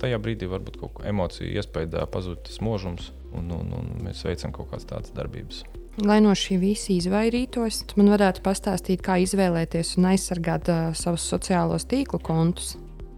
tajā 0.00 0.18
brīdī 0.20 0.50
varbūt 0.50 0.76
kaut 0.82 0.98
kāda 0.98 1.08
emocija 1.14 1.62
iespējā 1.62 2.04
pazūd 2.12 2.44
tas 2.50 2.60
možums, 2.64 3.12
un, 3.32 3.48
un, 3.56 3.72
un 3.78 3.90
mēs 4.04 4.26
veicam 4.28 4.52
kaut 4.52 4.74
kādas 4.74 4.90
tādas 4.90 5.16
darbības. 5.16 5.64
Lai 6.02 6.16
no 6.18 6.32
šī 6.34 6.56
visa 6.58 6.90
izvairītos, 6.90 7.84
man 7.94 8.08
varētu 8.10 8.42
pastāstīt, 8.42 9.02
kā 9.04 9.20
izvēlēties 9.22 9.92
un 10.00 10.08
aizsargāt 10.10 10.70
uh, 10.72 10.88
savus 10.98 11.22
sociālos 11.30 11.86
tīklu 11.86 12.18
kontus. 12.18 12.72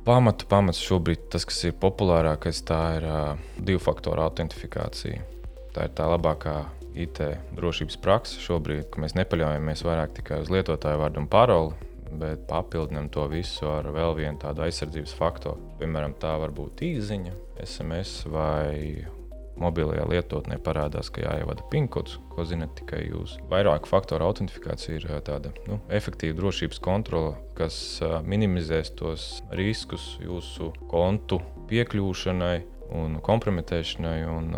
Pamatu 0.04 0.44
pamats 0.50 0.82
šobrīd 0.84 1.24
tas, 1.32 1.46
kas 1.48 1.62
ir 1.64 1.78
populārākais, 1.80 2.60
tā 2.68 2.80
ir 2.98 3.08
uh, 3.08 3.40
divu 3.56 3.80
faktoru 3.80 4.26
autentifikācija. 4.26 5.24
Tā 5.72 5.88
ir 5.88 5.96
tā 5.96 6.10
labākā 6.12 6.58
IT 7.00 7.22
drošības 7.56 7.96
praksa 8.04 8.44
šobrīd, 8.44 8.90
ka 8.92 9.00
mēs 9.00 9.16
nepaļaujamies 9.16 9.84
vairāk 9.88 10.12
tikai 10.20 10.44
uz 10.44 10.52
lietotāju 10.52 11.00
vārdu 11.00 11.24
un 11.24 11.32
paroli, 11.32 11.74
bet 12.20 12.44
papildinām 12.48 13.08
to 13.12 13.24
visu 13.32 13.72
ar 13.72 13.88
vēl 13.96 14.18
vienu 14.20 14.36
tādu 14.44 14.66
aizsardzības 14.68 15.16
faktoru. 15.16 15.72
Piemēram, 15.80 16.16
tā 16.20 16.36
var 16.44 16.52
būt 16.52 16.84
īsiņa, 16.92 17.36
SMS 17.64 18.28
vai 18.28 19.06
mobilajā 19.60 20.04
lietotnē 20.10 20.58
parādās, 20.62 21.10
ka 21.12 21.24
jāievada 21.24 21.64
pinkods, 21.72 22.18
ko 22.32 22.44
zinat 22.48 22.74
tikai 22.78 23.06
jūs. 23.08 23.36
Vairāku 23.50 23.90
faktoru 23.90 24.28
autentifikācija 24.28 24.98
ir 24.98 25.08
tāda 25.26 25.52
nu, 25.68 25.80
efektīva 25.92 26.36
drošības 26.38 26.80
kontrole, 26.84 27.34
kas 27.58 27.78
minimizēs 28.26 28.92
tos 28.98 29.28
riskus 29.56 30.16
jūsu 30.22 30.72
kontu 30.90 31.40
piekļūšanai 31.70 32.56
un 32.96 33.18
kompromitēšanai 33.24 34.18
un 34.30 34.52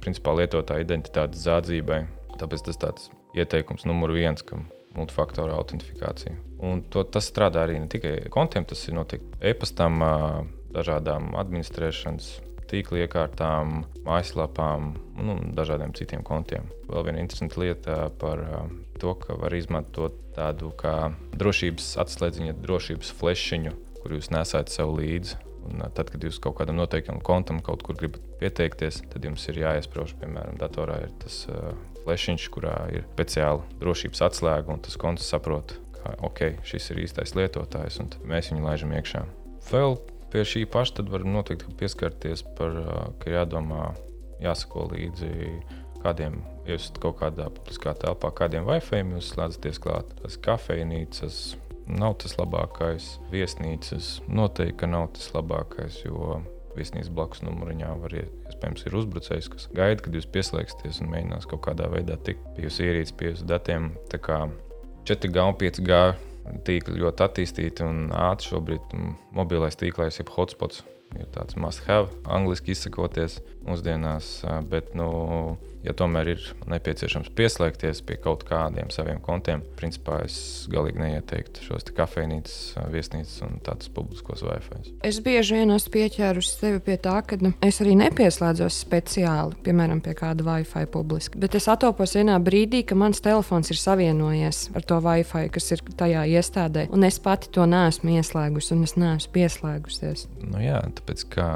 principā 0.00 0.36
lietotāja 0.38 0.86
identitātes 0.86 1.44
zādzībai. 1.44 2.04
Tāpēc 2.40 2.64
tas 2.70 2.80
tāds 2.80 3.10
ieteikums 3.36 3.84
numur 3.86 4.14
viens, 4.14 4.42
kam 4.46 4.68
multifaktoru 4.94 5.54
autentifikācija. 5.56 6.36
Un 6.64 6.84
to, 6.90 7.02
tas 7.04 7.26
strādā 7.28 7.64
arī 7.66 7.80
ne 7.82 7.90
tikai 7.90 8.30
kontiem, 8.32 8.64
tas 8.66 8.80
ir 8.88 8.96
noteikti 8.96 9.42
e-pastam, 9.50 10.00
dažādām 10.74 11.34
administrēšanas 11.38 12.30
tīkla 12.74 13.04
iekārtām, 13.06 13.84
mājaslapām 14.04 14.92
un 15.22 15.54
dažādiem 15.56 15.94
citiem 15.96 16.24
kontiem. 16.26 16.66
Vēl 16.90 17.08
viena 17.08 17.22
interesanta 17.22 17.62
lieta 17.62 17.96
par 18.20 18.42
to, 19.00 19.14
ka 19.22 19.38
var 19.38 19.54
izmantot 19.54 20.18
tādu 20.34 20.72
kā 20.78 21.12
drošības 21.38 21.94
atslēdziņu, 22.04 22.58
drošības 22.64 23.14
flešiņu, 23.20 23.74
kur 24.02 24.16
jūs 24.16 24.30
nesat 24.34 24.72
sev 24.72 24.94
līdzi. 24.98 25.40
Un 25.64 25.80
tad, 25.96 26.10
kad 26.12 26.20
jūs 26.20 26.36
kaut 26.44 26.58
kādam 26.58 26.76
noteiktam 26.76 27.22
kontam 27.24 27.62
kaut 27.64 27.80
kur 27.86 27.96
gribat 27.96 28.20
pieteikties, 28.42 29.00
tad 29.08 29.24
jums 29.24 29.46
ir 29.48 29.62
jāiesprāž, 29.62 30.12
piemēram, 30.20 30.58
datorā 30.60 30.98
ir 31.06 31.14
tas 31.22 31.38
uh, 31.48 31.70
flešiņš, 32.04 32.48
kurā 32.52 32.74
ir 32.92 33.06
speciāla 33.14 33.64
drošības 33.80 34.24
atslēga, 34.28 34.74
un 34.74 34.84
tas 34.84 34.98
konts 35.00 35.24
saprot, 35.24 35.78
ka 35.96 36.18
ok, 36.28 36.58
šis 36.68 36.90
ir 36.92 37.00
īstais 37.06 37.32
lietotājs, 37.38 37.96
un 38.04 38.12
mēs 38.28 38.52
viņu 38.52 38.66
laižam 38.66 38.92
iekšā. 38.98 39.24
Vēl 39.70 39.96
pie 40.34 40.42
šī 40.42 40.64
paša 40.66 40.98
tad 40.98 41.10
var 41.12 41.22
noteikti 41.22 41.76
pieskarties 41.78 42.42
par, 42.58 42.74
ka 43.22 43.30
jādomā, 43.30 43.92
jāsako 44.42 44.88
līdzi 44.90 45.30
kādiem, 46.02 46.40
jūs 46.66 46.90
kaut 46.98 47.20
kādā 47.22 47.46
publiskā 47.54 47.94
telpā, 48.02 48.32
kādiem 48.34 48.66
Wi-Fi 48.66 49.04
jūs 49.04 49.30
slēdzaties 49.32 49.78
klāt. 49.84 50.10
Tas 50.18 50.36
kafejnīcas 50.42 51.38
nav 51.86 52.18
tas 52.24 52.34
labākais, 52.40 53.14
viesnīcas 53.32 54.18
noteikti 54.26 54.90
nav 54.90 55.12
tas 55.14 55.30
labākais, 55.36 56.02
jo 56.02 56.40
viesnīcas 56.74 57.12
blakus 57.14 57.44
numuriņā 57.46 57.94
var 58.02 58.18
iespējams 58.18 58.88
ir 58.88 58.98
uzbrucējs, 58.98 59.48
kas 59.52 59.70
gaida, 59.76 60.02
kad 60.02 60.18
jūs 60.18 60.26
pieslēgsieties 60.34 61.02
un 61.04 61.12
mēģinās 61.14 61.46
kaut 61.50 61.62
kādā 61.68 61.86
veidā 61.92 62.18
tikt 62.26 62.42
pie 62.56 62.66
jūsu 62.66 62.88
ierīces, 62.88 63.14
pie 63.14 63.30
jūsu 63.30 63.46
datiem. 63.46 63.92
Tā 64.10 64.18
kā 64.18 64.42
4G 65.06 65.44
un 65.46 65.58
5G 65.60 66.00
tīkli 66.66 67.00
ļoti 67.00 67.24
attīstīti 67.26 67.86
un 67.86 68.10
ātri 68.14 68.52
šobrīd. 68.52 68.96
Mobilais 69.36 69.78
tīklais, 69.80 70.20
jeb 70.20 70.32
hotspots, 70.34 70.82
ir 71.18 71.28
tāds 71.34 71.56
must 71.60 71.84
have, 71.88 72.10
angļuiski 72.24 72.74
izsakoties 72.74 73.40
mūsdienās. 73.66 74.34
Bet, 74.70 74.92
nu, 74.98 75.08
ja 75.84 75.92
tomēr 75.96 76.30
ir 76.34 76.44
nepieciešams 76.70 77.30
pieslēgties 77.36 78.00
pie 78.08 78.16
kaut 78.22 78.44
kādiem 78.48 78.90
saviem 78.94 79.20
kontiem, 79.24 79.62
principā 79.78 80.22
es 80.24 80.36
galīgi 80.72 81.02
neieteiktu 81.02 81.64
šos 81.66 81.90
kafejnīcas, 81.96 82.56
viesnīcas 82.92 83.36
un 83.46 83.58
tādus 83.64 83.90
publiskos 83.94 84.44
Wi-Fi. 84.46 84.94
Es 85.04 85.20
bieži 85.24 85.58
vien 85.60 85.74
esmu 85.74 85.92
pieķērusi 85.98 86.54
sevi 86.56 86.82
pie 86.84 86.96
tā, 87.04 87.18
ka 87.26 87.38
nu, 87.42 87.52
es 87.64 87.80
arī 87.84 87.96
nepieslēdzos 88.00 88.80
speciāli, 88.86 89.58
piemēram, 89.66 90.00
pie 90.04 90.16
kāda 90.18 90.46
Wi-Fi 90.46 90.88
publiski. 90.94 91.40
Bet 91.40 91.56
es 91.58 91.68
atopos 91.72 92.16
vienā 92.16 92.38
brīdī, 92.44 92.84
ka 92.88 92.96
mans 92.98 93.20
telefons 93.24 93.72
ir 93.72 93.80
savienojies 93.80 94.68
ar 94.74 94.88
to 94.88 95.00
Wi-Fi, 95.04 95.50
kas 95.54 95.70
ir 95.76 95.84
tajā 96.00 96.24
iestādē, 96.38 96.88
un 96.94 97.04
es 97.06 97.20
pati 97.22 97.52
to 97.54 97.68
neesmu 97.68 98.16
ieslēgusi, 98.16 98.72
un 98.76 98.88
es 98.88 98.96
neesmu 98.96 99.36
pieslēgusies. 99.36 100.26
Nu 100.48 100.64
jā, 100.64 100.80
tāpēc 100.96 101.28
ka 101.36 101.50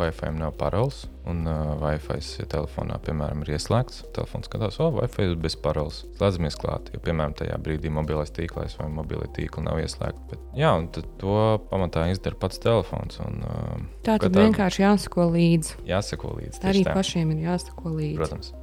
Wi-Fi 0.00 0.32
nav 0.36 0.56
parols 0.56 1.04
un 1.26 1.46
uh, 1.46 1.74
Wi-Fi 1.80 2.18
ja 2.40 2.46
telefonā, 2.50 2.98
piemēram, 3.02 3.42
ir 3.44 3.56
ieslēgts. 3.56 4.04
Telefons 4.14 4.46
skatās, 4.48 4.78
oh, 4.82 4.92
Wi-Fi 4.94 5.30
ir 5.32 5.38
bez 5.42 5.56
paroles. 5.58 6.04
Slēdzamies 6.18 6.58
klāt, 6.60 6.92
jo, 6.94 7.00
piemēram, 7.02 7.34
tajā 7.38 7.58
brīdī 7.62 7.90
mobilais 7.92 8.30
tīklais 8.34 8.76
vai 8.78 8.88
mobilie 8.92 9.28
tīkli 9.36 9.64
nav 9.66 9.80
ieslēgti. 9.82 10.22
Bet, 10.30 10.44
jā, 10.58 10.70
un 10.78 10.86
to 10.94 11.40
pamatā 11.72 12.06
izdara 12.12 12.38
pats 12.38 12.62
telefons. 12.62 13.18
Un, 13.26 13.42
uh, 13.42 13.82
tā 14.06 14.20
tad 14.22 14.30
tā, 14.30 14.46
vienkārši 14.46 14.86
jāsako 14.86 15.28
līdzi. 15.34 15.82
Jāsako 15.90 16.36
līdzi. 16.38 16.62
Arī 16.62 16.86
tā. 16.86 16.94
pašiem 16.94 17.34
ir 17.34 17.44
jāsako 17.50 17.96
līdzi. 17.98 18.22
Protams. 18.22 18.54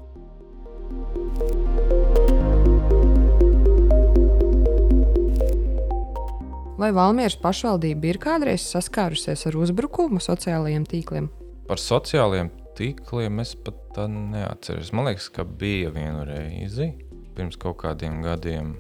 Vai 6.74 6.90
Valmieras 6.92 7.38
pašvaldība 7.40 8.10
ir 8.10 8.18
kādreiz 8.20 8.66
saskārusies 8.66 9.46
ar 9.48 9.56
uzbrukumu 9.62 10.20
sociālajiem 10.24 10.88
tīkliem? 10.90 11.30
Par 11.68 11.80
sociālajiem 11.80 12.50
tīkliem 12.78 13.40
es 13.44 13.54
pat 13.56 14.02
neatceros. 14.10 14.92
Man 14.96 15.08
liekas, 15.08 15.30
ka 15.32 15.46
bija 15.46 15.94
viena 15.96 16.26
reize 16.28 16.92
pirms 17.38 17.58
kaut 17.62 17.80
kādiem 17.82 18.20
gadiem, 18.26 18.76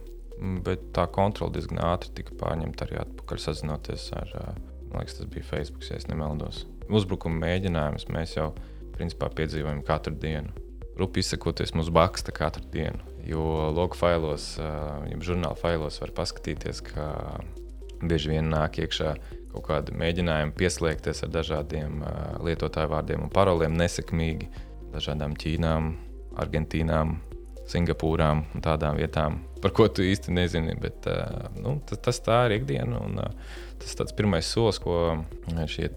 bet 0.65 0.89
tā 0.95 1.05
kontrole 1.13 1.55
diezgan 1.55 1.81
ātri 1.85 2.11
tika 2.19 2.35
pārņemta 2.41 2.85
arī 2.85 2.99
atpakaļ 3.01 3.41
sazinoties 3.41 4.09
ar, 4.17 4.33
man 4.89 4.99
liekas, 4.99 5.17
tas 5.19 5.29
bija 5.31 5.47
Facebook, 5.47 5.85
ja 5.87 6.01
nemaldos. 6.11 6.65
Uzbrukuma 6.91 7.45
mēģinājumus 7.45 8.09
mēs 8.13 8.35
jau 8.35 8.51
principā 8.97 9.31
piedzīvojam 9.33 9.81
katru 9.87 10.13
dienu. 10.19 10.53
Rupi 10.99 11.23
izsakoties, 11.23 11.73
mums 11.73 11.89
baksta 11.93 12.33
katru 12.35 12.67
dienu. 12.73 12.99
Jo 13.25 13.71
logu 13.73 13.97
failos, 13.97 14.51
ja 14.59 15.21
žurnāla 15.23 15.57
failos 15.57 15.97
var 16.03 16.11
paskatīties, 16.13 16.83
ka 16.91 17.07
bieži 18.03 18.35
vien 18.35 18.51
nāk 18.51 18.77
iekšā 18.83 19.15
kaut 19.53 19.67
kādi 19.69 19.95
mēģinājumi 19.97 20.55
pieslēgties 20.57 21.23
ar 21.25 21.33
dažādiem 21.33 22.01
lietotāju 22.45 22.91
vārdiem 22.93 23.27
un 23.27 23.33
paroliem 23.33 23.77
nesekmīgi, 23.77 24.49
dažādām 24.93 25.37
Ķīnām, 25.39 25.93
Argentīnām, 26.41 27.17
Singapūrām 27.69 28.43
un 28.53 28.63
tādām 28.63 28.97
vietām, 28.99 29.39
par 29.63 29.71
ko 29.75 29.87
tu 29.87 30.03
īsti 30.03 30.33
nezini. 30.35 30.75
Bet, 30.81 31.07
nu, 31.55 31.77
tas, 31.87 32.01
tas 32.09 32.19
tā 32.25 32.43
ir 32.49 32.57
ikdiena. 32.59 32.99
Un, 32.99 33.21
tas 33.79 33.95
ir 33.95 34.15
pirmais 34.17 34.49
solis, 34.49 34.81
ko 34.83 35.23
šie 35.71 35.87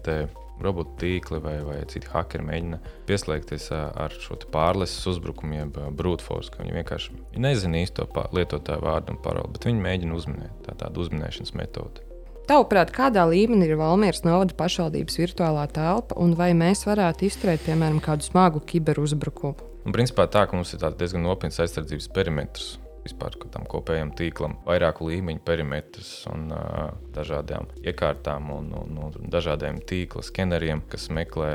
robotu 0.63 0.95
tīkli 1.03 1.41
vai, 1.43 1.57
vai 1.65 1.77
citi 1.91 2.09
hackeri 2.09 2.45
mēģina 2.47 2.79
pieslēgties 3.09 3.67
ar 3.75 4.15
šo 4.23 4.39
pārleses 4.53 5.05
uzbrukumu, 5.11 5.59
jeb 5.59 5.77
brute 5.99 6.25
force. 6.25 6.53
Viņi 6.57 6.79
vienkārši 6.79 7.19
nezina 7.43 7.83
īsto 7.83 8.07
lietotāju 8.33 8.85
vārdu 8.87 9.13
un 9.13 9.21
paroli, 9.21 9.53
bet 9.57 9.69
viņi 9.69 9.85
mēģina 9.85 10.17
uzminēt 10.17 10.65
tā, 10.65 10.77
tādu 10.85 11.05
uzminēšanas 11.05 11.53
metodi. 11.59 12.06
Tavuprāt, 12.47 12.93
kādā 12.95 13.25
līmenī 13.27 13.65
ir 13.67 13.75
Valmieras 13.75 14.21
novada 14.23 14.55
pašvaldības 14.55 15.17
virtuālā 15.19 15.65
telpa, 15.67 16.15
un 16.15 16.31
vai 16.39 16.53
mēs 16.55 16.85
varētu 16.87 17.27
izturēt, 17.27 17.65
piemēram, 17.65 17.99
kādu 17.99 18.23
smagu 18.23 18.61
kiberuzbrukumu? 18.63 19.65
Un, 19.83 19.91
principā 19.91 20.29
tā, 20.31 20.45
ka 20.47 20.55
mums 20.55 20.71
ir 20.71 20.85
diezgan 20.95 21.25
nopietns 21.27 21.59
aizsardzības 21.65 22.07
perimetrs. 22.15 22.69
Vispār 23.03 23.35
tam 23.51 23.67
kopējam 23.67 24.13
tīklam, 24.15 24.55
vairāku 24.67 25.09
līmeņu 25.11 25.43
perimetrus 25.47 26.09
un 26.31 26.47
uh, 26.55 26.89
dažādām 27.15 27.67
iekārtām 27.83 28.49
un, 28.55 28.71
un, 28.79 28.97
un 29.03 29.29
dažādiem 29.31 29.83
tīkla 29.87 30.23
skeneriem, 30.27 30.85
kas 30.91 31.11
meklē 31.11 31.51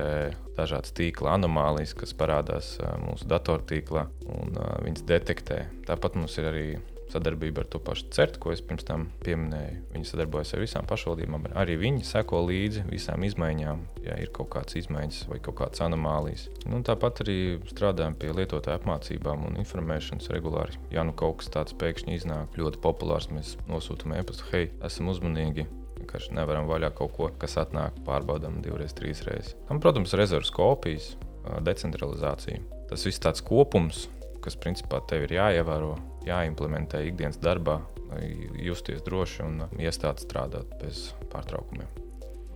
dažādas 0.61 0.93
tīkla 0.97 1.39
anomālijas, 1.39 1.97
kas 1.97 2.13
parādās 2.17 2.75
uh, 2.81 2.95
mūsu 3.05 3.29
datortīklā 3.33 4.07
un 4.29 4.57
uh, 4.57 4.77
viņas 4.85 5.09
detektē. 5.09 5.65
Tāpat 5.89 6.21
mums 6.21 6.37
ir 6.41 6.53
arī 6.53 6.67
sadarbība 7.13 7.63
ar 7.63 7.69
to 7.71 7.81
pašu 7.83 8.09
CERT, 8.15 8.39
ko 8.43 8.53
es 8.55 8.63
pirms 8.65 8.87
tam 8.89 9.07
pieminēju. 9.25 9.83
Viņi 9.95 10.09
sadarbojas 10.09 10.55
ar 10.57 10.63
visām 10.65 10.89
pašvaldībām, 10.89 11.51
arī 11.59 11.77
viņi 11.81 12.07
seko 12.09 12.43
līdzi 12.49 12.87
visām 12.91 13.27
izmaiņām, 13.29 13.85
ja 14.07 14.17
ir 14.23 14.33
kaut 14.35 14.51
kādas 14.55 14.79
izmaiņas 14.81 15.27
vai 15.31 15.41
kaut 15.45 15.59
kādas 15.61 15.85
anomālijas. 15.85 16.49
Nu, 16.67 16.81
tāpat 16.87 17.23
arī 17.25 17.39
strādājam 17.71 18.17
pie 18.19 18.33
lietotāju 18.35 18.81
apmācībām 18.81 19.47
un 19.51 19.61
informēšanas 19.63 20.33
regulāri. 20.35 20.81
Ja 20.95 21.05
nu 21.07 21.15
kaut 21.17 21.41
kas 21.43 21.53
tāds 21.53 21.77
pēkšņi 21.79 22.19
iznāk 22.19 22.59
ļoti 22.59 22.83
populārs, 22.83 23.31
mēs 23.35 23.57
nosūtām 23.71 24.17
e-pastu, 24.19 24.49
hei, 24.53 24.71
esam 24.85 25.13
uzmanīgi. 25.13 25.69
Vienkārši 26.03 26.35
nevaram 26.35 26.67
vaļā 26.67 26.91
kaut 26.99 27.13
ko, 27.15 27.29
kas 27.39 27.55
atnāk, 27.63 28.01
pārbaudām 28.07 28.59
divreiz, 28.65 28.95
trīs 28.97 29.23
reizes. 29.29 29.55
Tam, 29.69 29.79
protams, 29.83 30.17
rezerves 30.19 30.51
kopijas, 30.51 31.13
decentralizācija. 31.63 32.59
Tas 32.91 33.07
viss 33.07 33.23
tāds 33.23 33.45
kopums, 33.47 34.09
kas 34.43 34.59
principā 34.59 34.99
tev 35.07 35.29
ir 35.29 35.37
jāievēro, 35.39 35.95
jāimplementē 36.27 37.03
ikdienas 37.09 37.41
darbā, 37.43 37.81
lai 38.13 38.29
justies 38.63 39.03
droši 39.07 39.45
un 39.47 39.61
iestādes 39.81 40.27
strādāt 40.27 40.71
bez 40.83 41.11
pārtraukumiem. 41.33 41.89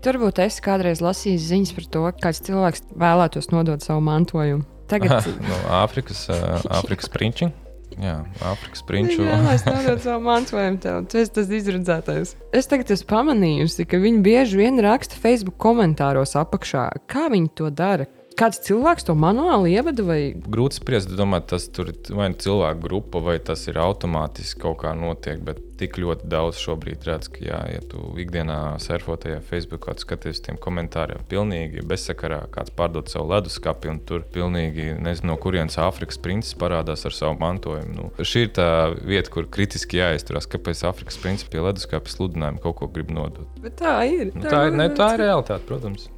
Turbūt 0.05 0.39
es 0.45 0.61
kādreiz 0.63 1.01
lasīju 1.03 1.41
ziņas 1.43 1.75
par 1.75 1.87
to, 1.91 2.03
kāds 2.23 2.43
cilvēks 2.47 2.85
vēlētos 3.01 3.51
nodot 3.51 3.83
savu 3.83 4.05
mantojumu. 4.07 4.67
Tagad 4.87 5.27
no 5.49 5.63
Āfrikas, 5.81 6.29
Āfrikas 6.71 7.11
prinčiem. 7.11 7.55
Jā, 7.97 8.19
Āfrikas 8.45 8.83
prinču. 8.85 9.23
Jā, 9.25 9.39
es 9.55 9.65
nedodu 9.65 10.03
savu 10.05 10.25
mantojumu 10.27 10.81
tev. 10.83 10.99
Tu 11.11 11.21
esi 11.23 11.33
tas 11.39 11.53
izredzētais. 11.59 12.35
Es 12.55 12.69
tagad 12.69 12.91
esmu 12.93 13.09
pamanījusi, 13.13 13.87
ka 13.89 14.01
viņi 14.03 14.21
bieži 14.27 14.61
vien 14.61 14.81
raksta 14.85 15.17
Facebook 15.21 15.57
komentāros 15.63 16.37
apakšā, 16.37 16.89
kā 17.09 17.27
viņi 17.33 17.53
to 17.57 17.71
dara, 17.73 18.09
kāds 18.37 18.61
cilvēks 18.67 19.07
to 19.09 19.17
manuāli 19.19 19.75
ievada? 19.77 20.05
Vai... 20.07 20.21
Grūti 20.37 20.81
spriest, 20.81 21.13
domāt, 21.17 21.49
tas 21.53 21.69
ir 21.73 21.93
vai 22.13 22.31
nu 22.33 22.41
cilvēku 22.41 22.83
grupa, 22.85 23.23
vai 23.25 23.39
tas 23.43 23.65
ir 23.71 23.81
automātiski 23.81 24.63
kaut 24.63 24.83
kā 24.85 24.93
notiek. 24.99 25.41
Bet 25.45 25.63
tik 25.81 25.99
ļoti 26.01 26.29
daudz 26.33 26.61
šobrīd 26.61 27.05
redz, 27.05 27.29
ka, 27.33 27.43
jā, 27.45 27.59
ja 27.75 27.83
tu 27.85 28.01
ikdienā 28.21 28.77
surfo 28.81 29.17
tajā 29.21 29.43
Facebook, 29.45 29.85
kāds 29.87 30.07
skaties 30.07 30.41
tiem 30.45 30.61
komentāriem, 30.61 31.25
pilnīgi 31.29 31.85
bezsakarā 31.87 32.43
kāds 32.55 32.73
pārdod 32.77 33.13
savu 33.13 33.29
leduskapi, 33.35 33.93
un 33.93 34.01
tur 34.09 34.25
pilnīgi 34.33 34.95
nezinu, 34.97 35.33
no 35.33 35.39
kurienes 35.41 35.77
Āfrikas 35.81 36.21
princis 36.23 36.57
parādās 36.59 37.05
ar 37.09 37.17
savu 37.17 37.37
mantojumu. 37.43 37.97
Nu, 37.97 38.11
šī 38.25 38.47
ir 38.47 38.53
tā 38.57 38.71
vieta, 38.97 39.33
kur 39.33 39.51
kritiski 39.53 40.01
jāizturās, 40.01 40.49
kāpēc 40.53 40.87
Āfrikas 40.89 41.21
princis 41.21 41.49
pie 41.53 41.61
leduskapa 41.65 42.13
sludinājumu 42.13 42.65
kaut 42.65 42.81
ko 42.81 42.91
grib 42.93 43.13
nodot. 43.13 43.49
Bet 43.65 43.81
tā 43.83 43.99
ir. 44.09 44.33
Nu, 44.33 44.47
tā, 44.49 44.69
ir, 44.71 44.79
ne, 44.81 44.89
tā 44.97 45.13
ir 45.17 45.27
realitāte, 45.27 45.69
protams. 45.69 46.09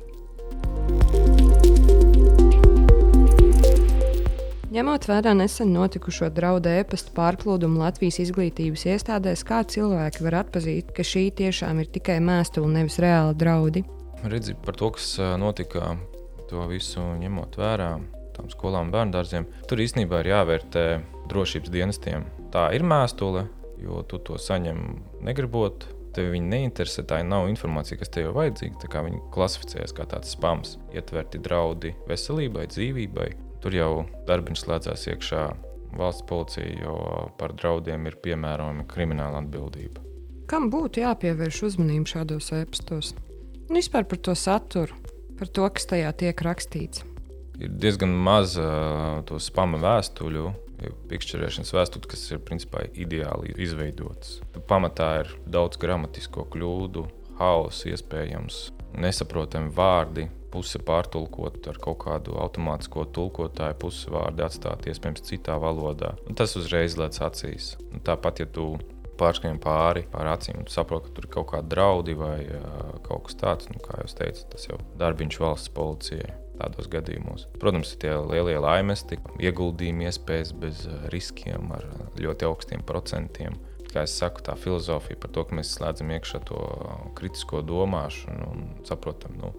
Ņemot 4.68 5.06
vērā 5.08 5.32
nesen 5.32 5.70
notikušo 5.72 6.26
draudu 6.36 6.68
e-pasta 6.68 7.08
pārplūdumu 7.16 7.80
Latvijas 7.80 8.18
izglītības 8.20 8.82
iestādēs, 8.92 9.40
kā 9.48 9.62
cilvēki 9.64 10.26
var 10.26 10.42
atzīt, 10.42 10.90
ka 10.92 11.06
šī 11.08 11.22
tiešām 11.38 11.80
ir 11.80 11.88
tikai 11.94 12.18
mēstule, 12.20 12.68
nevis 12.74 12.98
reāla 13.00 13.32
draudi? 13.32 13.86
Redzi, 14.28 14.52
par 14.66 14.76
to, 14.76 14.90
kas 14.92 15.14
notika, 15.40 15.94
to 16.52 16.66
visu 16.68 17.00
ņemot 17.00 17.56
vērā, 17.56 17.88
tām 18.36 18.52
skolām 18.52 18.92
bērngārziem, 18.92 19.48
tur 19.72 19.80
īstenībā 19.86 20.20
ir 20.20 20.34
jāvērtē 20.34 20.84
drošības 21.32 21.72
dienestiem. 21.72 22.28
Tā 22.52 22.68
ir 22.76 22.84
mēstule, 22.84 23.46
jo 23.80 24.04
tu 24.04 24.20
to 24.20 24.36
saņem 24.36 24.84
negribot, 25.24 25.88
tevi 26.12 26.36
viņi 26.36 26.52
neinteresē, 26.52 27.08
tā 27.08 27.24
nav 27.24 27.48
informācija, 27.48 28.02
kas 28.04 28.12
tev 28.12 28.28
ir 28.28 28.36
vajadzīga. 28.36 29.00
Viņi 29.08 29.24
klasificējas 29.32 29.96
kā 29.96 30.04
tāds 30.12 30.36
spams, 30.36 30.76
ietverti 30.92 31.40
draudi 31.40 31.96
veselībai, 32.10 32.68
dzīvībai. 32.68 33.47
Tur 33.62 33.74
jau 33.74 33.92
darbiņš 34.28 34.64
slēdzās 34.64 35.06
iekšā 35.12 35.42
valsts 35.98 36.26
policija, 36.28 36.68
jo 36.84 36.96
par 37.40 37.54
draudiem 37.58 38.06
ir 38.06 38.18
piemērojama 38.22 38.86
krimināla 38.90 39.42
atbildība. 39.42 40.04
Kam 40.48 40.70
būtu 40.72 41.02
jāpievērš 41.02 41.62
uzmanība 41.68 42.14
šādos 42.14 42.52
e-pastos? 42.56 43.12
Un 43.68 43.76
vispār 43.76 44.06
par 44.08 44.20
to 44.24 44.34
saturu, 44.38 44.96
par 45.36 45.50
to, 45.52 45.66
kas 45.74 45.88
tajā 45.90 46.12
tiek 46.22 46.40
rakstīts. 46.44 47.04
Ir 47.58 47.74
diezgan 47.74 48.14
maz 48.14 48.54
uh, 48.60 49.18
to 49.26 49.40
spama 49.42 49.80
vēstuļu, 49.82 50.46
pikšķerēšanas 51.10 51.74
vēstuļu, 51.74 52.08
kas 52.08 52.24
ir 52.30 52.42
principā 52.46 52.84
ideāli 52.94 53.52
izveidotas. 53.58 54.38
Pamatā 54.70 55.10
ir 55.24 55.32
daudz 55.50 55.80
gramatisko 55.82 56.46
kļūdu, 56.52 57.04
hausa, 57.40 57.90
iespējams, 57.92 58.68
nesaprotami 59.02 59.72
vārdi, 59.74 60.28
puse 60.52 60.80
pārtulkot 60.82 61.66
ar 61.70 61.80
kaut 61.82 62.00
kādu 62.04 62.36
automātisko 62.40 63.06
tulkotāju, 63.14 63.78
puse 63.82 64.12
vārdi 64.12 64.44
atstāt 64.46 64.88
iespējams 64.88 65.24
citā 65.28 65.58
valodā. 65.62 66.14
Un 66.28 66.38
tas 66.38 66.56
uzreiz 66.58 66.98
lec 67.00 67.18
acīs. 67.24 67.74
Un 67.92 68.04
tāpat, 68.04 68.42
ja 68.44 68.48
tu 68.50 68.72
pārskrien 69.18 69.58
pāri 69.62 70.04
pār 70.12 70.30
acīm, 70.32 70.62
tu 70.66 70.74
saproti, 70.74 71.08
ka 71.08 71.16
tur 71.16 71.26
ir 71.26 71.32
kaut 71.34 71.48
kādi 71.52 71.72
draudi 71.74 72.14
vai 72.18 72.36
uh, 72.46 72.98
kaut 73.06 73.26
kas 73.28 73.38
tāds, 73.40 73.70
nu, 73.72 73.80
kā 73.82 73.98
jau 74.02 74.10
teicu, 74.20 74.44
tas 74.52 74.68
jau 74.70 74.78
darbiņš 75.00 75.40
valsts 75.42 75.74
policijai. 75.74 76.36
Tādos 76.58 76.88
gadījumos. 76.90 77.44
Protams, 77.62 77.92
ir 77.94 78.00
tie 78.02 78.16
lielie 78.18 78.56
laimesti, 78.58 79.20
ieguldījumi, 79.46 80.08
iespējas 80.08 80.50
bez 80.58 80.80
riskiem, 81.12 81.68
ar 81.76 81.84
ļoti 82.18 82.48
augstiem 82.48 82.82
procentiem 82.82 83.54
kā 83.92 84.04
es 84.04 84.14
saku, 84.18 84.42
tā 84.44 84.54
filozofija 84.58 85.18
par 85.20 85.32
to, 85.34 85.44
ka 85.48 85.56
mēs 85.58 85.72
slēdzam 85.76 86.12
iekšā 86.16 86.42
to 86.48 86.58
kritisko 87.18 87.62
domāšanu 87.66 88.50
un 88.52 88.66
saprotam, 88.88 89.36
nu, 89.40 89.52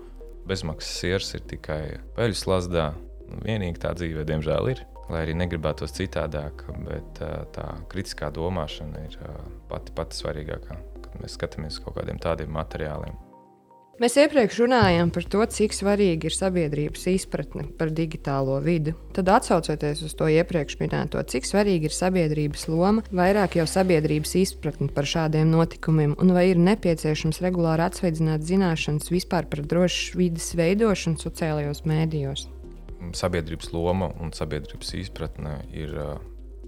bezmaksas 0.50 1.02
sirs 1.02 1.34
ir 1.38 1.46
tikai 1.50 1.84
peļu 2.18 2.38
slazdā. 2.38 2.90
Vienīgi 3.46 3.82
tā 3.84 3.94
dzīve, 3.94 4.26
diemžēl, 4.26 4.72
ir. 4.74 4.84
Lai 5.10 5.24
arī 5.26 5.36
negribētos 5.38 5.94
citādāk, 5.98 6.66
bet 6.86 7.22
tā 7.56 7.66
kritiskā 7.90 8.30
domāšana 8.34 9.06
ir 9.08 9.18
pati, 9.70 9.94
pati 9.98 10.18
svarīgākā, 10.18 10.78
kad 11.06 11.18
mēs 11.22 11.38
skatāmies 11.38 11.78
uz 11.78 11.86
kaut 11.86 11.98
kādiem 11.98 12.22
tādiem 12.22 12.54
materiāliem. 12.54 13.18
Mēs 14.00 14.14
iepriekš 14.16 14.62
runājām 14.62 15.10
par 15.12 15.26
to, 15.28 15.42
cik 15.52 15.74
svarīga 15.76 16.30
ir 16.30 16.36
sabiedrības 16.36 17.02
izpratne 17.12 17.66
par 17.76 17.90
digitālo 17.92 18.56
vidi. 18.64 18.94
Tad, 19.12 19.28
atcaucoties 19.34 20.06
uz 20.08 20.14
to 20.16 20.30
iepriekš 20.32 20.78
minēto, 20.80 21.20
cik 21.20 21.44
svarīga 21.44 21.90
ir 21.90 21.96
sabiedrības 21.98 22.64
loma, 22.72 23.04
vairāk 23.12 23.58
jau 23.60 23.66
sabiedrības 23.68 24.38
izpratne 24.40 24.88
par 24.96 25.04
šādiem 25.04 25.52
notikumiem, 25.52 26.16
un 26.16 26.32
vai 26.32 26.46
ir 26.54 26.64
nepieciešams 26.64 27.42
regulāri 27.44 27.90
atsveidzināt 27.90 28.48
zināšanas 28.48 29.12
vispār 29.12 29.52
par 29.52 29.66
drošas 29.68 30.16
vidas 30.16 30.48
veidošanu 30.56 31.20
sociālajos 31.20 31.84
mēdījos. 31.84 32.48
Sabiedrības 33.20 33.74
loma 33.76 34.14
un 34.24 34.32
sabiedrības 34.32 34.96
izpratne 34.96 35.60
ir 35.76 35.92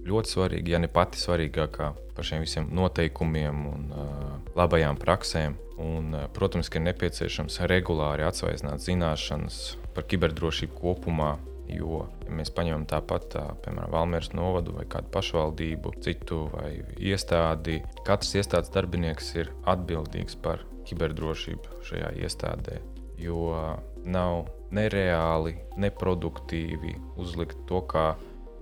ļoti 0.08 0.34
svarīga, 0.34 0.74
ja 0.74 0.80
ne 0.82 0.90
pati 0.90 1.20
svarīgākā 1.20 1.92
par 2.16 2.26
šiem 2.26 2.42
visiem 2.44 2.68
noteikumiem 2.74 3.62
un 3.70 3.86
uh, 3.94 4.32
labajām 4.58 4.98
praksēm. 5.00 5.56
Un, 5.82 6.12
uh, 6.14 6.26
protams, 6.34 6.70
ka 6.70 6.80
ir 6.80 6.86
nepieciešams 6.90 7.60
regulāri 7.70 8.26
atsvaizināt 8.26 8.84
zināšanas 8.84 9.62
par 9.96 10.06
kiberdrošību 10.10 10.78
kopumā. 10.78 11.36
Jo, 11.72 12.02
ja 12.26 12.34
mēs 12.36 12.50
paņemam 12.52 12.82
tāpat, 12.90 13.28
tā, 13.32 13.42
piemēram, 13.64 13.92
Valmieras 13.94 14.32
novadu 14.36 14.74
vai 14.76 14.84
kādu 14.90 15.08
pašvaldību, 15.14 15.94
citu 16.04 16.42
vai 16.52 16.82
iestādi, 17.00 17.78
katrs 18.04 18.34
iestādes 18.42 18.72
darbinieks 18.74 19.30
ir 19.38 19.52
atbildīgs 19.70 20.36
par 20.42 20.66
kiberdrošību 20.90 21.78
šajā 21.88 22.10
iestādē. 22.26 22.80
Jo 23.22 23.78
nav 24.04 24.50
nereāli, 24.74 25.54
neproduktīvi 25.80 26.96
uzlikt 27.22 27.62
to 27.70 27.80
kā 27.88 28.10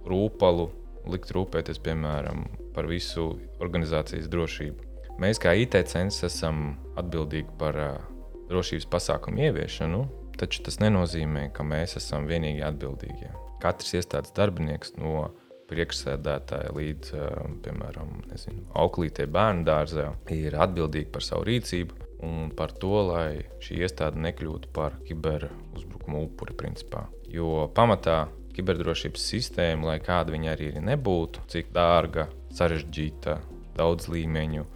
rūpalu, 0.07 0.69
likt 1.09 1.33
rūpēties, 1.35 1.81
piemēram, 1.85 2.45
par 2.75 2.89
visu 2.91 3.33
organizācijas 3.63 4.29
drošību. 4.33 4.87
Mēs 5.21 5.41
kā 5.43 5.53
IT 5.59 5.77
centrs 5.91 6.23
esam 6.25 6.79
atbildīgi 7.01 7.53
par 7.61 7.77
uh, 7.77 8.09
drošības 8.49 8.89
pasākumu 8.91 9.47
ieviešanu, 9.49 10.05
taču 10.41 10.65
tas 10.65 10.81
nenozīmē, 10.81 11.51
ka 11.53 11.67
mēs 11.67 11.99
esam 12.01 12.29
vienīgi 12.31 12.65
atbildīgie. 12.65 13.31
Katrs 13.61 13.93
iestādes 13.99 14.33
darbinieks 14.37 14.95
no 14.97 15.29
priekšsēdētāja 15.71 16.73
līdz, 16.75 17.13
uh, 17.19 17.51
piemēram, 17.65 18.15
nezinu, 18.31 18.65
auklītē 18.81 19.29
bērnu 19.31 19.67
dārzā 19.69 20.09
ir 20.35 20.57
atbildīgi 20.57 21.13
par 21.13 21.27
savu 21.27 21.47
rīcību 21.51 22.09
un 22.27 22.51
par 22.57 22.73
to, 22.77 22.97
lai 23.11 23.45
šī 23.65 23.81
iestāde 23.85 24.21
nekļūtu 24.21 24.73
par 24.77 24.99
kiberuzbrukuma 25.09 26.25
upuri. 26.27 26.57
Principā. 26.61 27.07
Jo 27.31 27.69
pamatā 27.77 28.25
kiberdrošības 28.61 29.27
sistēma, 29.33 29.95
lai 29.95 29.99
kāda 30.05 30.35
viņa 30.35 30.53
arī 30.53 30.71
nebūtu, 30.85 31.47
cik 31.51 31.73
dārga, 31.75 32.29
sarežģīta, 32.57 33.39
daudz 33.79 34.11
līmeņu, 34.13 34.67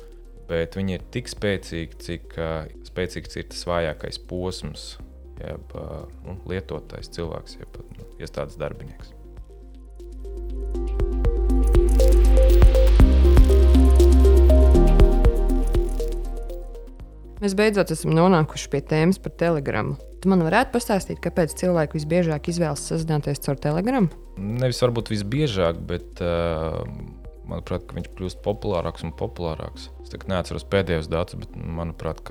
bet 0.48 0.78
viņi 0.78 0.96
ir 0.98 1.04
tik 1.14 1.28
spēcīgi, 1.30 2.00
cik 2.00 2.38
uh, 2.38 2.64
spēcīgs 2.88 3.40
ir 3.40 3.50
tas 3.52 3.66
vājākais 3.68 4.20
posms, 4.30 4.94
jeb 5.40 5.76
uh, 5.76 6.06
nu, 6.24 6.38
lietotājs 6.48 7.12
cilvēks, 7.16 7.58
jeb 7.60 7.78
nu, 7.98 8.08
iestādes 8.22 8.58
darbinieks. 8.60 9.12
Mēs 17.44 17.52
beidzot 17.58 17.90
esam 17.92 18.14
nonākuši 18.16 18.70
pie 18.72 18.80
tēmas 18.88 19.18
par 19.20 19.34
telegramu. 19.36 19.98
Tu 20.24 20.30
man 20.32 20.40
varētu 20.40 20.72
pastāstīt, 20.72 21.18
kāpēc 21.20 21.52
cilvēki 21.60 21.98
visbiežāk 21.98 22.46
izvēlas 22.48 22.80
sazināties 22.88 23.42
caur 23.44 23.58
telegramu? 23.60 24.08
Nevis 24.40 24.80
varbūt 24.80 25.10
visbiežāk, 25.12 25.82
bet 25.84 26.22
uh, 26.24 26.78
manuprāt, 27.44 27.92
viņš 27.92 28.08
kļūst 28.16 28.40
populārāks 28.46 29.04
un 29.04 29.12
populārāks. 29.20 29.90
Es 30.00 30.14
neatceros 30.30 30.64
pēdējos 30.72 31.10
datus, 31.12 31.42
bet 31.42 31.52
manuprāt, 31.60 32.24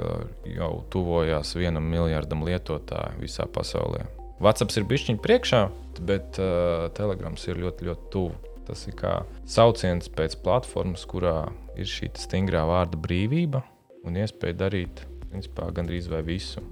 jau 0.50 0.72
tuvojās 0.90 1.54
vienam 1.54 1.86
miljardam 1.86 2.42
lietotāju 2.50 3.22
visā 3.22 3.46
pasaulē. 3.46 4.08
WhatsApp 4.42 4.74
ir 4.74 4.90
bijis 4.90 5.14
priekšā, 5.22 5.62
bet 6.02 6.42
uh, 6.42 6.90
Telegrams 6.98 7.46
ir 7.46 7.62
ļoti, 7.62 7.92
ļoti 7.92 8.14
tuvu. 8.18 8.54
Tas 8.66 8.88
ir 8.90 8.98
kā 8.98 9.20
sauciens 9.46 10.10
pēc 10.10 10.42
platformas, 10.42 11.06
kurā 11.06 11.44
ir 11.78 11.86
šī 11.86 12.10
stingrā 12.18 12.66
vārda 12.66 12.98
brīvība 12.98 13.62
un 14.02 14.18
iespēja 14.18 14.64
darīt 14.66 15.06
principā, 15.30 15.70
gandrīz 15.70 16.10
visu. 16.26 16.66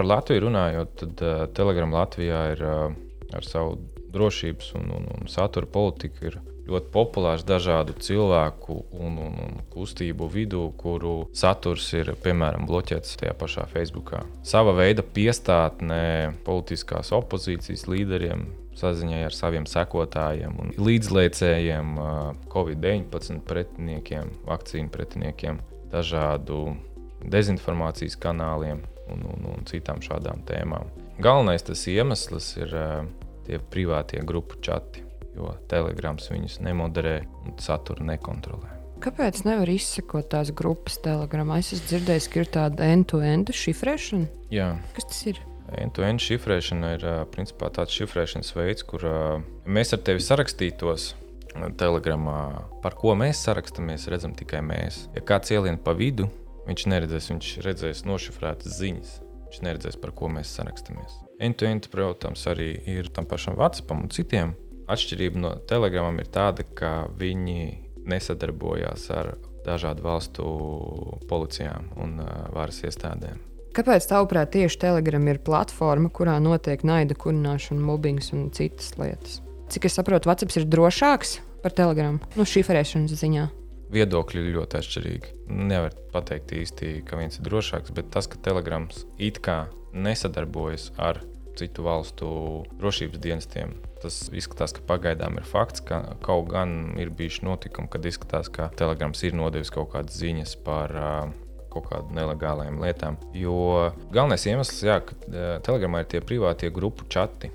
Par 0.00 0.06
Latviju 0.08 0.46
runājot, 0.46 0.92
tad 0.96 1.18
uh, 1.20 1.40
Telegram 1.52 1.90
Latvijā 1.92 2.38
ir 2.54 2.60
uh, 2.64 2.92
ar 3.36 3.44
savu 3.44 3.74
drošības 4.14 4.70
un, 4.78 4.86
un, 4.96 5.02
un 5.12 5.28
satura 5.28 5.68
politiku 5.68 6.30
ļoti 6.70 6.88
populārs 6.94 7.44
dažādu 7.44 7.92
cilvēku 8.00 8.78
un, 8.96 9.18
un, 9.20 9.34
un 9.44 9.58
kustību 9.68 10.24
vidū, 10.32 10.62
kuru 10.80 11.26
saturs 11.36 11.90
ir 11.92 12.14
piemēram 12.24 12.64
bloķēts 12.64 13.18
tajā 13.20 13.34
pašā 13.36 13.66
Facebook. 13.68 14.14
Sava 14.40 14.72
veida 14.78 15.04
piestātnē 15.04 16.32
politiskās 16.46 17.12
opozīcijas 17.12 17.84
līderiem. 17.92 18.46
Saziņai 18.80 19.26
ar 19.26 19.36
saviem 19.36 19.66
sekotājiem 19.68 20.54
un 20.62 20.72
līdzliecējiem, 20.80 21.92
Covid-19 22.48 23.44
pretiniekiem, 23.44 24.32
vakcīnu 24.48 24.88
pretiniekiem, 24.94 25.60
dažādu 25.92 26.70
dezinformācijas 27.20 28.16
kanāliem 28.16 28.80
un, 29.12 29.26
un, 29.34 29.46
un 29.54 29.68
citām 29.68 30.02
šādām 30.04 30.44
tēmām. 30.48 30.90
Galvenais 31.20 31.66
tas 31.66 31.84
iemesls 31.90 32.54
ir 32.60 32.74
tie 33.46 33.60
privātie 33.72 34.22
grupu 34.24 34.60
čati 34.64 35.10
jo 35.36 35.54
telegrams 35.70 36.30
viņus 36.30 36.60
nemoderē 36.64 37.16
un 37.44 37.56
saturu 37.62 38.06
nekontrolē. 38.08 38.76
Kāpēc 39.00 39.44
nevar 39.46 39.70
izsekot 39.72 40.28
tās 40.32 40.50
grupas 40.52 40.98
telegramā? 41.00 41.60
Es 41.62 41.72
esmu 41.72 41.88
dzirdējis, 41.88 42.26
ka 42.28 42.42
ir 42.42 42.50
tāda 42.52 42.90
end-to-end 42.92 43.52
šifrēšana. 43.56 44.28
Jā. 44.52 44.74
Kas 44.96 45.08
tas 45.08 45.22
ir? 45.30 45.40
End-to-end 45.80 46.20
šifrēšana 46.20 46.90
ir 46.98 47.06
principā 47.32 47.70
tāds 47.72 47.94
šifrēšanas 47.96 48.52
veids, 48.58 48.84
kur 48.84 49.06
mēs 49.64 49.94
ar 49.96 50.04
tevi 50.04 50.24
sarakstītos. 50.24 51.14
Telegramā, 51.50 52.40
par 52.84 52.94
ko 52.98 53.16
mēs 53.18 53.40
sarakstamies, 53.42 54.04
redzam 54.12 54.36
tikai 54.38 54.60
mēs. 54.62 55.06
Ja 55.16 55.24
kāds 55.26 55.50
ielien 55.50 55.80
pa 55.82 55.96
vidu, 55.98 56.28
viņš 56.70 56.86
neredzēs, 56.94 57.28
viņš 57.34 57.52
redzēs 57.66 58.06
nošifrētas 58.08 58.78
ziņas. 58.80 59.12
Viņš 59.50 59.62
neredzēs, 59.66 59.98
par 59.98 60.14
ko 60.14 60.30
mēs 60.30 60.54
sarakstamies. 60.54 61.18
End-to-end, 61.42 61.90
protams, 61.90 62.46
arī 62.46 62.72
ir 62.88 63.10
tam 63.10 63.26
pašam 63.26 63.58
WhatsAppam 63.58 64.04
un 64.06 64.12
citiem 64.14 64.54
Atšķirība 64.90 65.38
no 65.38 65.52
telegramām 65.70 66.18
ir 66.18 66.30
tāda, 66.34 66.64
ka 66.74 67.06
viņi 67.18 67.60
nesadarbojās 68.10 69.04
ar 69.14 69.36
dažādu 69.62 70.02
valstu 70.02 70.46
policijām 71.30 71.92
un 72.00 72.16
uh, 72.24 72.48
varas 72.54 72.80
iestādēm. 72.88 73.38
Kāpēc, 73.76 74.08
tavuprāt, 74.10 74.50
tieši 74.56 74.80
Telegram 74.82 75.28
ir 75.30 75.38
platforma, 75.46 76.10
kurā 76.10 76.40
notiek 76.42 76.82
naida 76.82 77.14
kurināšana, 77.14 77.78
mobbings 77.86 78.32
un 78.34 78.48
citas 78.56 78.96
lietas? 78.98 79.38
Cik 79.70 79.86
es 79.86 79.94
saprotu, 80.00 80.26
WhatsApp 80.32 80.58
ir 80.58 80.66
drošāks 80.66 81.38
par 81.62 81.76
Telegram, 81.76 82.18
nu, 82.34 82.48
šifrēšanas 82.48 83.14
ziņā. 83.20 83.46
Viedokļi 83.90 84.44
ir 84.44 84.54
ļoti 84.56 84.80
atšķirīgi. 84.80 85.34
Nevar 85.50 85.96
pateikt 86.14 86.54
īsti, 86.54 87.00
ka 87.08 87.18
viens 87.18 87.40
ir 87.40 87.46
drošāks, 87.48 87.94
bet 87.96 88.12
tas, 88.14 88.30
ka 88.30 88.38
Telegrams 88.44 89.04
it 89.18 89.42
kā 89.42 89.64
nesadarbojas 89.92 90.92
ar 90.98 91.22
citu 91.58 91.82
valstu 91.84 92.30
drošības 92.78 93.20
dienestiem, 93.20 93.74
Tas 94.00 94.16
izskatās, 94.32 94.72
ka 94.72 94.80
pagaidām 94.88 95.36
ir 95.36 95.44
fakts, 95.44 95.82
ka 95.84 96.00
kaut 96.24 96.48
gan 96.48 96.94
ir 97.00 97.12
bijuši 97.12 97.44
notikumi, 97.44 97.90
kad 97.92 98.06
izskatās, 98.08 98.48
ka 98.48 98.70
Telegrams 98.80 99.20
ir 99.28 99.36
nodevis 99.36 99.72
kaut 99.74 99.90
kādas 99.92 100.16
ziņas 100.16 100.54
par 100.64 100.94
uh, 100.96 101.32
kaut 101.70 101.90
kādām 101.90 102.14
nelegālām 102.16 102.80
lietām. 102.80 103.18
Jo 103.36 103.90
galvenais 104.10 104.46
iemesls, 104.48 104.80
jā, 104.86 105.00
ka 105.04 105.18
Telegramā 105.66 106.04
ir 106.04 106.12
tie 106.14 106.24
privātie 106.24 106.72
grupu 106.72 107.04
čati. 107.12 107.52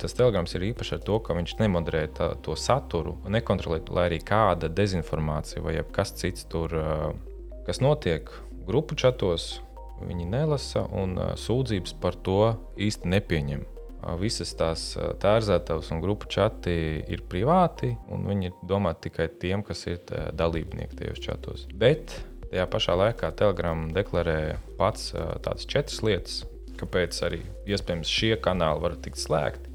Tas 0.00 0.14
telegrams 0.16 0.54
ir 0.56 0.70
īpašs 0.70 0.94
ar 0.96 1.02
to, 1.04 1.18
ka 1.20 1.34
viņš 1.36 1.58
nemoderē 1.60 2.06
tā, 2.16 2.30
to 2.40 2.54
saturu, 2.56 3.18
nekontrolē, 3.28 3.82
lai 3.92 4.06
arī 4.08 4.20
kāda 4.24 4.70
dezinformācija 4.72 5.60
vai 5.64 5.74
kas 5.92 6.14
cits 6.16 6.46
tur, 6.48 6.72
kas 7.66 7.82
notiek 7.84 8.30
grupu 8.64 8.96
čatos, 8.96 9.58
viņi 10.00 10.24
nelasa 10.32 10.86
un 10.96 11.18
sūdzības 11.36 11.92
par 12.00 12.16
to 12.16 12.54
īsti 12.80 13.12
nepieņem. 13.12 13.66
Visas 14.16 14.54
tās 14.56 14.94
tērzētavas 15.20 15.90
un 15.92 16.00
grupu 16.00 16.30
čati 16.32 16.72
ir 17.04 17.20
privāti, 17.28 17.92
un 18.08 18.24
viņi 18.30 18.48
ir 18.48 18.54
domāti 18.64 19.10
tikai 19.10 19.28
tiem, 19.42 19.60
kas 19.60 19.84
ir 19.92 20.00
dalībnieki 20.32 20.96
tajos 21.02 21.20
čatos. 21.20 21.66
Bet 21.76 22.16
tajā 22.48 22.64
pašā 22.72 22.96
laikā 22.96 23.34
Telegram 23.36 23.90
deklarē 23.92 24.56
pats 24.80 25.10
tādas 25.44 25.68
četras 25.68 26.00
lietas, 26.06 26.44
kāpēc 26.80 27.20
arī 27.28 27.42
iespējams 27.68 28.08
šie 28.08 28.38
kanāli 28.40 28.86
var 28.86 28.96
tikt 29.04 29.20
slēgti. 29.20 29.69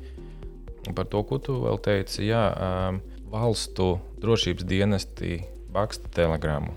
Par 0.94 1.08
to, 1.10 1.24
ko 1.26 1.40
tu 1.42 1.58
vēl 1.64 1.80
teici, 1.82 2.28
jā, 2.30 2.46
valstu 3.32 3.96
drošības 4.22 4.68
dienesti 4.70 5.40
baksta 5.74 6.12
telegramu, 6.14 6.76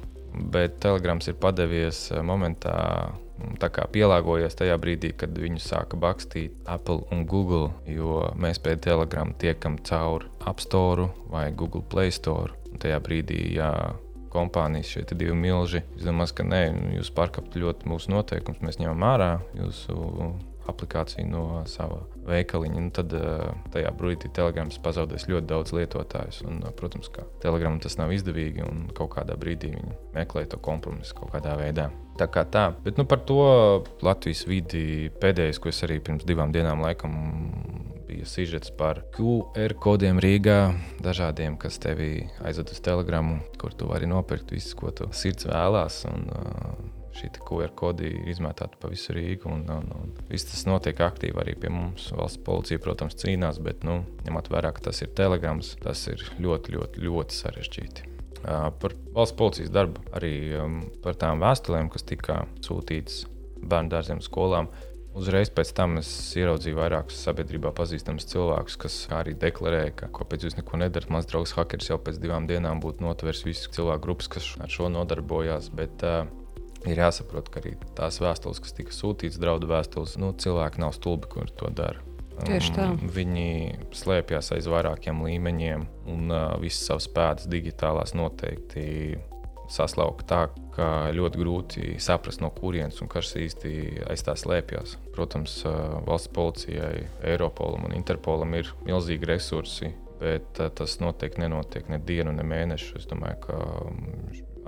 bet 0.53 0.81
telegrams 0.83 1.29
ir 1.29 1.37
padevies 1.39 2.09
momentā 2.25 3.13
pielāgojies 3.93 4.57
tajā 4.59 4.77
brīdī, 4.83 5.13
kad 5.15 5.37
viņu 5.39 5.61
sāka 5.63 5.99
bakstīt 6.01 6.53
Apple 6.67 7.05
un 7.15 7.25
Google, 7.27 7.71
jo 7.87 8.25
mēs 8.35 8.59
pēc 8.59 8.83
Telegram 8.89 9.31
tiekam 9.39 9.79
cauri 9.79 10.27
App 10.47 10.61
Store 10.61 11.09
vai 11.31 11.53
Google 11.53 11.83
Play 11.83 12.11
Store. 12.11 12.53
Un 12.73 12.79
tajā 12.83 12.99
brīdī, 13.01 13.55
ja 13.55 13.95
kompānijas 14.33 14.91
šeit 14.93 15.13
ir 15.13 15.23
divi 15.23 15.37
milži, 15.39 15.83
es 15.97 16.05
domāju, 16.05 16.35
ka 16.37 16.45
nē, 16.45 16.63
jūs 16.99 17.13
pārkāpjat 17.17 17.57
ļoti 17.63 17.89
mūsu 17.89 18.13
noteikumus, 18.13 18.61
mēs 18.61 18.81
ņemam 18.83 19.07
ārā 19.09 19.31
jūsu 19.57 19.95
aplikāciju 20.69 21.27
no 21.31 21.45
sava 21.71 22.03
veikaliņa. 22.29 22.83
Nu, 22.83 22.93
tad 22.95 23.15
tajā 23.75 23.93
brīdī 23.99 24.31
Telegrams 24.35 24.81
pazaudēs 24.85 25.29
ļoti 25.31 25.49
daudz 25.51 25.75
lietotājus. 25.77 26.43
Un, 26.49 26.61
protams, 26.79 27.11
ka 27.13 27.27
Telegramam 27.43 27.81
tas 27.83 27.99
nav 28.01 28.13
izdevīgi 28.15 28.65
un 28.67 28.87
kaut 28.97 29.15
kādā 29.17 29.39
brīdī 29.41 29.73
viņi 29.75 29.97
meklē 30.17 30.47
to 30.51 30.61
kompromisu 30.63 31.17
kaut 31.19 31.35
kādā 31.37 31.57
veidā. 31.61 31.89
Tā 32.19 32.27
kā 32.35 32.43
tā. 32.51 32.73
Bet 32.83 32.99
nu, 32.99 33.07
par 33.07 33.23
to 33.29 33.39
Latvijas 34.03 34.43
vidi 34.49 35.11
pēdējais, 35.23 35.61
ko 35.63 35.71
es 35.71 35.85
arī 35.87 36.01
pirms 36.03 36.27
divām 36.27 36.51
dienām 36.55 36.83
laikam 36.83 37.15
bija 38.09 38.27
sižets 38.27 38.73
par 38.75 39.03
QR 39.15 39.75
kodiem 39.79 40.19
Rīgā, 40.23 40.73
dažādiem, 41.05 41.59
kas 41.61 41.79
tevi 41.83 42.25
aizved 42.43 42.73
uz 42.73 42.81
telegramu, 42.83 43.39
kur 43.61 43.77
tu 43.77 43.91
vari 43.91 44.09
nopirkt 44.11 44.55
visu, 44.57 44.75
ko 44.81 44.91
tu 44.91 45.11
sirds 45.13 45.47
vēlās. 45.47 46.01
Un, 46.09 46.25
uh, 46.33 46.98
Šī 47.19 47.33
QR 47.43 47.73
kodi 47.75 48.13
ir 48.13 48.29
izmētāta 48.31 48.79
pa 48.79 48.91
visu 48.93 49.15
Rīgu. 49.17 49.51
Un, 49.51 49.65
un, 49.75 49.89
un 49.97 50.13
viss 50.31 50.47
tas 50.47 50.67
notiek 50.69 51.01
aktīvi 51.03 51.41
arī 51.43 51.57
pie 51.59 51.71
mums. 51.75 52.13
Valsts 52.15 52.43
policija, 52.47 52.79
protams, 52.83 53.19
cīnās, 53.19 53.59
bet, 53.65 53.83
nu, 53.87 54.05
ņemot 54.27 54.53
vērā, 54.55 54.71
ka 54.77 54.89
tas 54.91 55.03
ir 55.03 55.11
telegrams, 55.19 55.75
tas 55.83 56.05
ir 56.13 56.23
ļoti, 56.39 56.77
ļoti, 56.77 57.03
ļoti 57.09 57.41
sarežģīti. 57.41 58.07
Par 58.45 58.95
valsts 59.17 59.35
policijas 59.39 59.73
darbu, 59.75 60.05
arī 60.15 60.35
par 61.03 61.19
tām 61.19 61.43
vēstulēm, 61.43 61.91
kas 61.91 62.07
tika 62.07 62.45
sūtītas 62.63 63.25
bērnu 63.67 63.91
dārziem, 63.97 64.23
skolām. 64.23 64.71
Uzreiz 65.19 65.51
pēc 65.51 65.73
tam 65.75 65.97
es 65.99 66.09
ieraudzīju 66.39 66.79
vairākus 66.79 67.19
sabiedrībā 67.25 67.73
pazīstamus 67.75 68.29
cilvēkus, 68.31 68.77
kas 68.79 68.99
arī 69.17 69.33
deklarēja, 69.41 69.95
ka 69.99 70.09
kāpēc 70.15 70.45
jūs 70.47 70.59
neko 70.61 70.79
nedarat. 70.79 71.11
Mans 71.11 71.27
draugs 71.27 71.57
Hackers 71.57 71.89
jau 71.91 71.99
pēc 71.99 72.21
divām 72.23 72.47
dienām 72.47 72.79
būtu 72.85 73.03
notvērs 73.03 73.43
visas 73.49 73.73
cilvēku 73.75 74.05
grupas, 74.05 74.31
kas 74.37 74.53
ar 74.63 74.71
šo 74.71 74.87
nodarbojās. 74.95 75.73
Bet, 75.75 76.05
uh, 76.07 76.29
Ir 76.87 77.01
jāsaprot, 77.03 77.49
ka 77.51 77.63
arī 77.63 77.75
tās 77.99 78.21
vēstules, 78.23 78.61
kas 78.63 78.77
tika 78.77 78.95
sūtītas, 78.95 79.41
draudu 79.43 79.67
vēstules, 79.71 80.15
nu, 80.23 80.31
cilvēki 80.39 80.85
nav 80.85 80.95
stulbi, 80.95 81.31
kur 81.33 81.51
to 81.59 81.73
dara. 81.75 82.05
Tieši 82.47 82.75
tā. 82.77 82.87
Um, 82.93 83.11
viņi 83.11 83.49
slēpjas 83.97 84.53
aiz 84.55 84.69
vairākiem 84.71 85.25
līmeņiem, 85.25 85.87
un 86.13 86.31
uh, 86.31 86.55
visas 86.63 86.87
savas 86.91 87.09
pēdas 87.11 87.49
digitālās 87.51 88.15
noteikti 88.15 89.19
saslauka 89.69 90.25
tā, 90.29 90.41
ka 90.73 90.89
ļoti 91.13 91.41
grūti 91.43 91.87
saprast, 92.01 92.41
no 92.41 92.53
kurienes 92.55 93.03
un 93.05 93.11
kas 93.11 93.35
īsti 93.37 93.73
aiz 94.09 94.23
tā 94.25 94.37
slēpjas. 94.39 94.97
Protams, 95.17 95.59
uh, 95.67 95.99
valsts 96.07 96.33
policijai, 96.35 97.09
Eiropolam 97.27 97.89
un 97.89 97.97
Interpolam 97.99 98.55
ir 98.57 98.71
milzīgi 98.87 99.29
resursi, 99.29 99.93
bet 100.23 100.63
uh, 100.63 100.71
tas 100.71 100.99
noteikti 101.03 101.43
nenotiek 101.43 101.91
ne 101.91 101.99
dienu, 101.99 102.35
ne 102.39 102.47
mēnešu. 102.47 103.01
Es 103.03 103.11
domāju, 103.11 103.43
ka 103.49 103.59
um, 103.83 104.05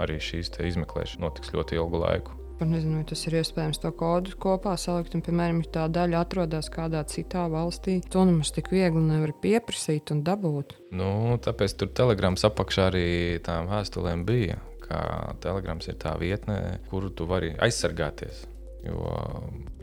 arī 0.00 0.18
šīs 0.22 0.52
izmeklēšanas 0.72 1.22
notiks 1.22 1.54
ļoti 1.54 1.80
ilgu 1.80 2.04
laiku. 2.04 2.36
Nezinu, 2.60 2.98
vai 2.98 3.06
tas 3.08 3.22
ir 3.24 3.38
iespējams 3.38 3.80
to 3.80 3.88
kodu 3.96 4.34
kopā 4.40 4.74
salikt. 4.76 5.14
Un, 5.16 5.22
piemēram, 5.24 5.62
ja 5.64 5.70
tā 5.78 5.84
daļa 5.88 6.18
atrodas 6.26 6.68
kādā 6.72 7.00
citā 7.08 7.46
valstī, 7.48 8.02
to 8.12 8.26
nemaz 8.28 8.50
tik 8.52 8.68
viegli 8.68 9.00
nevar 9.00 9.32
pieprasīt 9.40 10.12
un 10.12 10.20
dabūt. 10.26 10.76
Nu, 10.92 11.38
tāpēc 11.40 11.78
tur 11.80 11.88
telegrams 11.96 12.44
apakšā 12.44 12.90
arī 12.90 13.06
tām 13.46 13.70
vēstulēm 13.72 14.26
bija. 14.28 14.60
Telegrams 15.40 15.88
ir 15.88 15.96
tā 16.02 16.16
vietne, 16.20 16.80
kuru 16.90 17.12
tu 17.14 17.24
vari 17.30 17.54
aizsargāties. 17.62 18.44
Jo, 18.84 19.08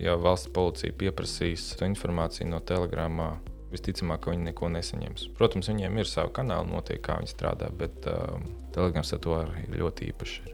ja 0.01 0.17
valsts 0.19 0.51
policija 0.53 0.93
pieprasīs 0.99 1.71
informāciju 1.85 2.49
no 2.51 2.61
telegramā, 2.61 3.31
visticamāk, 3.71 4.21
ka 4.23 4.33
viņi 4.33 4.49
neko 4.51 4.69
nesaņems. 4.73 5.29
Protams, 5.37 5.69
viņiem 5.71 5.99
ir 5.99 6.09
savi 6.09 6.33
kanāli, 6.35 6.71
notiek, 6.71 7.01
kā 7.03 7.17
viņi 7.19 7.33
strādā, 7.33 7.71
bet 7.75 8.07
uh, 8.09 8.37
Telegrams 8.75 9.13
ar 9.15 9.21
to 9.23 9.39
ir 9.41 9.79
ļoti 9.81 10.11
īpašs. 10.11 10.53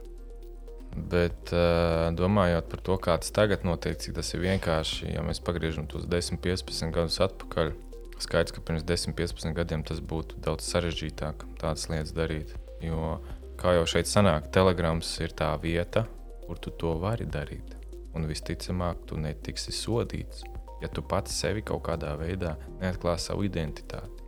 Bet 0.93 1.51
uh, 1.55 2.11
domājot 2.13 2.67
par 2.69 2.81
to, 2.85 2.97
kā 3.01 3.15
tas 3.21 3.33
tagad 3.33 3.65
notiek, 3.65 3.97
cik 3.99 4.15
tas 4.19 4.29
ir 4.35 4.43
vienkārši, 4.43 5.09
ja 5.15 5.23
mēs 5.25 5.41
pagriežam 5.43 5.87
tos 5.89 6.05
10, 6.09 6.37
15 6.43 6.93
gadus 6.93 7.17
atpakaļ, 7.25 7.73
skaidrs, 8.21 8.53
ka 8.55 8.61
pirms 8.65 8.85
10, 8.87 9.15
15 9.17 9.57
gadiem 9.57 9.85
tas 9.87 9.99
būtu 9.99 10.37
daudz 10.45 10.69
sarežģītāk 10.69 11.47
tādas 11.61 11.89
lietas 11.89 12.13
darīt. 12.15 12.53
Jo, 12.83 13.17
kā 13.59 13.73
jau 13.79 13.87
šeit 13.89 14.09
sanāk, 14.11 14.51
telegrams 14.53 15.09
ir 15.25 15.33
tā 15.33 15.49
vieta, 15.61 16.05
kur 16.45 16.61
tu 16.61 16.73
to 16.77 16.93
vari 17.01 17.25
darīt. 17.25 17.75
Un 18.13 18.29
visticamāk, 18.29 19.07
tu 19.09 19.17
netiksi 19.17 19.73
sodīts, 19.73 20.43
ja 20.83 20.91
tu 20.91 21.01
pats 21.01 21.33
sevi 21.39 21.63
kaut 21.65 21.85
kādā 21.87 22.13
veidā 22.19 22.57
neatklāsi 22.81 23.31
savu 23.31 23.47
identitāti. 23.47 24.19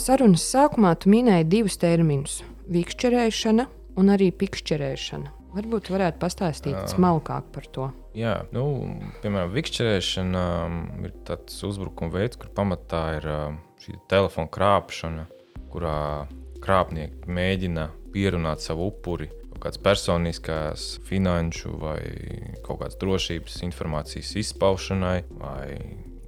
Sarunas 0.00 0.42
sākumā 0.48 0.94
tu 0.98 1.10
minēji 1.12 1.46
divus 1.46 1.76
terminus- 1.78 2.40
vikšķerēšana 2.74 3.66
un 4.00 4.10
arī 4.14 4.30
pikšķerēšana. 4.32 5.36
Varbūt 5.54 5.90
varētu 5.90 6.18
pastāstīt 6.22 6.74
Jā. 6.74 6.86
smalkāk 6.94 7.50
par 7.52 7.66
to. 7.74 7.90
Jā, 8.14 8.46
nu, 8.54 8.64
piemēram, 9.22 9.52
vikšķerēšana 9.54 10.44
um, 10.66 11.04
ir 11.04 11.14
tāds 11.26 11.58
uzbrukuma 11.66 12.10
veids, 12.14 12.38
kur 12.38 12.50
pamatā 12.54 13.02
ir 13.18 13.26
um, 13.30 13.58
šī 13.82 13.98
telefona 14.10 14.50
krāpšana, 14.50 15.26
kurā 15.70 16.26
krāpnieki 16.62 17.30
mēģina 17.30 17.88
pierunāt 18.14 18.64
savu 18.64 18.90
upuri 18.90 19.30
kaut 19.60 19.66
kādas 19.66 19.80
personiskās, 19.84 20.84
finanšu 21.04 21.74
vai 21.82 22.00
kaut 22.64 22.80
kādas 22.80 22.96
drošības 23.00 23.58
informācijas 23.66 24.32
izpaušanai 24.40 25.18
vai 25.36 25.74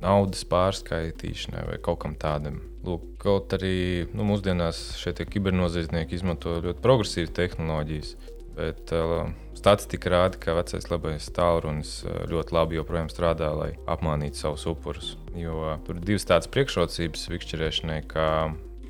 naudas 0.02 0.44
pārskaitīšanai 0.50 1.64
vai 1.70 1.78
kaut 1.82 2.02
kam 2.02 2.16
tādam. 2.18 2.60
Lūk, 2.84 3.14
kaut 3.22 3.54
arī 3.54 4.08
nu, 4.12 4.26
mūsdienās 4.26 4.98
šie 4.98 5.14
kibernoziedznieki 5.22 6.18
izmanto 6.18 6.58
ļoti 6.64 6.82
progresīvas 6.82 7.34
tehnoloģijas, 7.38 8.10
bet 8.56 8.92
uh, 8.96 9.30
statistika 9.56 10.10
rāda, 10.12 10.40
ka 10.42 10.56
vecais 10.58 10.90
labais 10.90 11.28
tālrunis 11.32 12.00
uh, 12.04 12.24
ļoti 12.28 12.56
labi 12.58 12.80
joprojām 12.80 13.08
strādā, 13.12 13.52
lai 13.54 13.70
apmānītu 13.86 14.42
savus 14.42 14.66
upurus. 14.68 15.14
Jo 15.38 15.78
tur 15.86 16.00
ir 16.00 16.08
divas 16.10 16.26
tādas 16.28 16.50
priekšrocības 16.52 17.28
vikšķerēšanai, 17.32 18.00
ka 18.10 18.26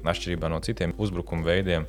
atšķirībā 0.09 0.49
no 0.51 0.59
citiem 0.65 0.97
uzbrukuma 0.99 1.47
veidiem, 1.47 1.87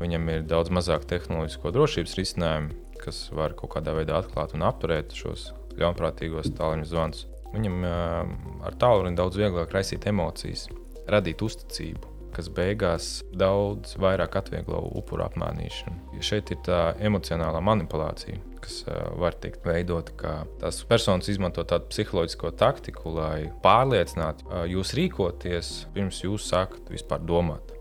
viņam 0.00 0.28
ir 0.32 0.46
daudz 0.48 0.72
mazāk 0.72 1.06
tehnoloģisko 1.10 1.72
drošības 1.76 2.16
risinājumu, 2.18 2.76
kas 3.00 3.26
var 3.36 3.54
kaut 3.58 3.74
kādā 3.76 3.94
veidā 3.96 4.18
atklāt 4.20 4.54
un 4.56 4.64
apturēt 4.66 5.14
šos 5.16 5.50
ļaunprātīgos 5.80 6.52
tālruņa 6.56 6.88
zvanus. 6.88 7.26
Viņam 7.50 7.82
uh, 7.82 8.30
ar 8.66 8.78
tālruni 8.80 9.18
daudz 9.18 9.38
vieglāk 9.40 9.72
raisīt 9.74 10.06
emocijas, 10.06 10.68
radīt 11.10 11.42
uzticību, 11.42 12.10
kas 12.36 12.50
beigās 12.54 13.08
daudz 13.34 13.96
vairāk 14.00 14.36
atvieglo 14.38 14.84
upuru 15.00 15.26
apmānīšanu. 15.26 16.20
Šeit 16.22 16.52
ir 16.54 16.60
tā 16.66 16.80
emocionālā 17.02 17.62
manipulācija, 17.64 18.38
kas 18.62 18.84
uh, 18.86 19.00
var 19.18 19.34
tikt 19.42 19.66
veidota, 19.66 20.14
kā 20.20 20.36
tās 20.62 20.82
personas 20.86 21.30
izmanto 21.32 21.64
tādu 21.66 21.90
psiholoģisko 21.90 22.54
taktiku, 22.60 23.16
lai 23.18 23.50
pārliecinātu 23.64 24.46
uh, 24.46 24.62
jūs 24.70 24.94
rīkoties, 24.98 25.74
pirms 25.96 26.22
jūs 26.22 26.46
sākat 26.52 26.94
vispār 26.94 27.26
domāt. 27.26 27.74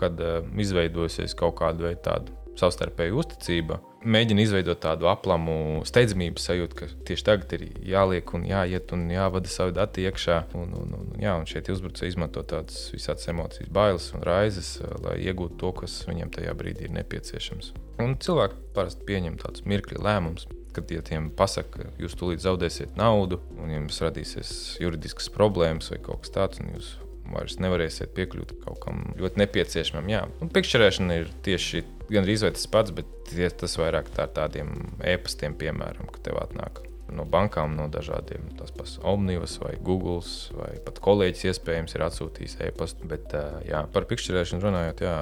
Kad 0.00 0.20
uh, 0.22 0.40
izveidojusies 0.60 1.36
kaut 1.38 1.58
kāda 1.60 1.88
veida 1.88 2.02
tāda 2.10 2.34
savstarpēja 2.56 3.14
uzticība, 3.16 3.78
mēģina 4.06 4.44
izveidot 4.44 4.80
tādu 4.82 5.08
aplamu 5.10 5.82
steidzamības 5.88 6.46
sajūtu, 6.48 6.78
ka 6.78 6.88
tieši 7.08 7.26
tagad 7.26 7.54
ir 7.56 7.64
jāliek 7.90 8.32
un 8.36 8.46
jāiet 8.48 8.92
un 8.96 9.06
jāvada 9.12 9.50
savi 9.50 9.74
dati 9.76 10.06
iekšā. 10.06 10.38
Un, 10.58 10.74
un, 10.78 10.94
un, 10.98 11.08
jā, 11.22 11.34
un 11.38 11.46
šeit 11.48 11.70
uzbrucēji 11.72 12.14
izmanto 12.14 12.44
tādas 12.46 12.88
visādas 12.94 13.28
emocijas, 13.32 13.72
bailes 13.72 14.10
un 14.16 14.24
raizes, 14.26 14.76
lai 15.04 15.18
iegūtu 15.26 15.58
to, 15.62 15.72
kas 15.82 15.98
viņiem 16.08 16.32
tajā 16.36 16.54
brīdī 16.58 16.88
ir 16.88 16.94
nepieciešams. 16.96 17.72
Un 18.02 18.16
cilvēki 18.22 18.60
parasti 18.76 19.08
pieņem 19.08 19.40
tādus 19.42 19.66
mirkļa 19.68 20.04
lēmumus. 20.06 20.48
Kad 20.76 20.90
ja 20.92 21.00
tiem 21.00 21.30
pasaka, 21.32 21.86
ka 21.86 22.02
jūs 22.02 22.18
tūlīt 22.20 22.42
zaudēsiet 22.44 22.98
naudu, 23.00 23.38
un 23.56 23.72
jums 23.72 24.02
radīsies 24.04 24.50
juridiskas 24.82 25.30
problēmas 25.32 25.88
vai 25.94 26.02
kaut 26.04 26.26
kas 26.26 26.34
tāds, 26.34 26.60
un 26.60 26.74
jūs 26.74 26.90
vairs 27.34 27.58
nevarēsiet 27.62 28.14
piekļūt 28.16 28.56
kaut 28.64 28.80
kam 28.84 29.04
ļoti 29.18 29.42
nepieciešamam. 29.42 30.10
Jā, 30.12 30.24
un 30.42 30.50
pikšķerēšana 30.54 31.20
ir 31.20 31.30
tieši 31.46 31.84
gan 32.10 32.26
arī 32.26 32.36
tas 32.42 32.66
pats, 32.70 32.94
bet 32.94 33.32
tas 33.60 33.78
vairāk 33.80 34.12
tā 34.14 34.28
tādiem 34.30 34.72
e-pastiem, 35.02 35.56
piemēram, 35.58 36.10
ka 36.12 36.22
tev 36.28 36.40
atnāk 36.42 36.82
no 37.14 37.24
bankām, 37.30 37.76
no 37.78 37.86
dažādiem 37.92 38.48
tās 38.58 38.72
pašas 38.74 38.98
Omnivas 39.06 39.56
vai 39.62 39.76
Google, 39.82 40.20
vai 40.58 40.72
pat 40.86 40.98
kolēģis 41.04 41.46
iespējams 41.52 41.94
ir 41.94 42.04
atsūtījis 42.06 42.58
e-pastu. 42.66 43.06
Bet 43.10 43.34
jā, 43.68 43.84
par 43.94 44.08
pikšķerēšanu 44.10 44.66
runājot, 44.66 45.04
jā, 45.06 45.16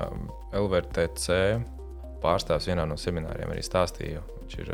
LVRTC 0.56 1.40
pārstāvs 2.24 2.68
vienā 2.70 2.86
no 2.88 2.96
semināriem 3.00 3.52
arī 3.52 3.64
stāstīja. 3.64 4.22
Viņš 4.44 4.56
ir, 4.60 4.70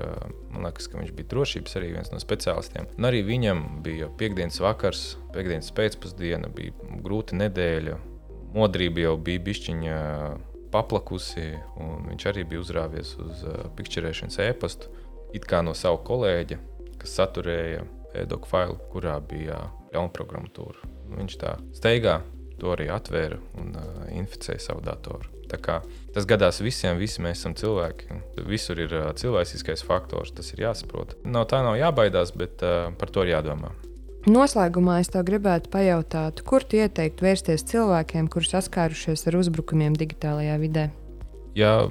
man 0.50 0.66
liekas, 0.66 0.88
ka 0.90 0.98
viņš 0.98 1.12
bija 1.14 1.30
drošības 1.30 1.76
arī 1.78 1.90
viens 1.94 2.10
no 2.10 2.20
speciālistiem. 2.22 2.88
Un 2.98 3.08
arī 3.10 3.22
viņam 3.26 3.64
bija 3.84 4.10
piekdienas 4.20 4.60
vakars, 4.62 5.04
piekdienas 5.34 5.70
pēcpusdiena, 5.76 6.50
bija 6.54 6.74
grūta 7.04 7.38
nedēļa. 7.38 7.98
Modrība 8.54 9.04
jau 9.04 9.14
bija 9.22 9.42
bišķiņa 9.46 9.98
paplakusi, 10.74 11.46
un 11.82 12.10
viņš 12.10 12.26
arī 12.30 12.46
bija 12.50 12.62
uzrāvies 12.64 13.14
uz 13.22 13.44
pikšķerēšanas 13.78 14.40
e-pastu, 14.46 14.90
it 15.34 15.46
kā 15.46 15.62
no 15.66 15.74
sava 15.78 16.00
kolēģa, 16.06 16.58
kas 17.00 17.16
saturēja 17.18 17.86
e-doku 18.18 18.50
failu, 18.50 18.78
kurā 18.92 19.16
bija 19.22 19.62
ļaunprogrammatūra. 19.94 20.90
Viņš 21.14 21.38
tā 21.42 21.56
steigā 21.78 22.20
to 22.60 22.74
arī 22.74 22.90
atvēra 22.92 23.38
un 23.58 23.74
uh, 23.78 24.00
inficēja 24.14 24.70
savu 24.70 24.84
datoru. 24.86 25.39
Tas 26.14 26.26
gadās 26.26 26.60
visiem, 26.62 26.98
visi 26.98 27.22
mēs 27.22 27.40
esam 27.40 27.54
cilvēki. 27.58 28.20
Visur 28.46 28.80
ir 28.82 28.94
uh, 28.94 29.10
cilvēciskais 29.16 29.84
faktors, 29.86 30.34
tas 30.36 30.50
ir 30.54 30.64
jāsaprot. 30.66 31.16
Nav 31.24 31.46
tā, 31.50 31.62
nav 31.66 31.78
jābaidās, 31.80 32.34
bet 32.36 32.62
uh, 32.66 32.90
par 32.98 33.10
to 33.14 33.26
ir 33.26 33.34
jādomā. 33.36 33.72
Noslēgumā 34.28 34.98
es 35.00 35.08
tev 35.08 35.24
gribētu 35.24 35.70
pajautāt, 35.72 36.42
kur 36.44 36.60
tu 36.60 36.76
ieteiktu 36.76 37.24
vērsties 37.24 37.64
cilvēkiem, 37.70 38.28
kuriem 38.28 38.52
saskārušies 38.52 39.24
ar 39.30 39.38
uzbrukumiem 39.40 39.96
digitālajā 39.96 40.58
vidē? 40.60 40.90
Ja 41.58 41.88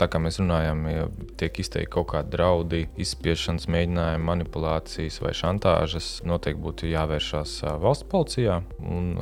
tā 0.00 0.08
kā 0.08 0.20
mēs 0.22 0.38
runājam, 0.40 0.84
ja 0.88 1.06
tiek 1.40 1.58
izteikti 1.60 1.90
kaut 1.92 2.08
kādi 2.14 2.32
draudi, 2.32 2.82
izspiešanas 3.00 3.68
mēģinājumi, 3.72 4.24
manipulācijas 4.24 5.20
vai 5.20 5.34
šantāžas, 5.36 6.08
noteikti 6.28 6.62
būtu 6.64 6.88
jāvēršās 6.88 7.58
valsts 7.82 8.08
policijā. 8.08 8.62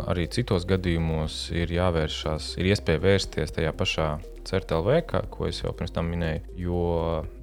Arī 0.07 0.29
citos 0.31 0.67
gadījumos 0.71 1.49
ir 1.57 1.75
jāvēršās, 1.75 2.55
ir 2.61 2.71
iespēja 2.71 3.03
vērsties 3.03 3.57
tajā 3.59 3.75
pašā 3.75 4.13
CERTLV, 4.47 4.95
ko 5.31 5.51
es 5.51 5.61
jau 5.61 5.75
pirms 5.77 5.93
tam 5.95 6.09
minēju, 6.11 6.55
jo 6.59 6.85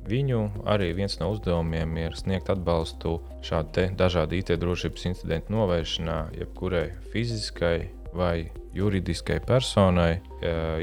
viņu 0.07 0.39
arī 0.71 0.93
viens 0.97 1.19
no 1.21 1.29
uzdevumiem 1.33 1.93
ir 1.99 2.15
sniegt 2.17 2.49
atbalstu 2.51 3.17
šādu 3.45 3.89
dažādu 3.99 4.39
IT 4.39 4.55
drošības 4.59 5.05
incidentu 5.11 5.53
novēršanā, 5.55 6.17
jebkurai 6.39 6.87
fiziskai 7.13 7.89
vai 8.17 8.49
juridiskai 8.77 9.39
personai 9.45 10.19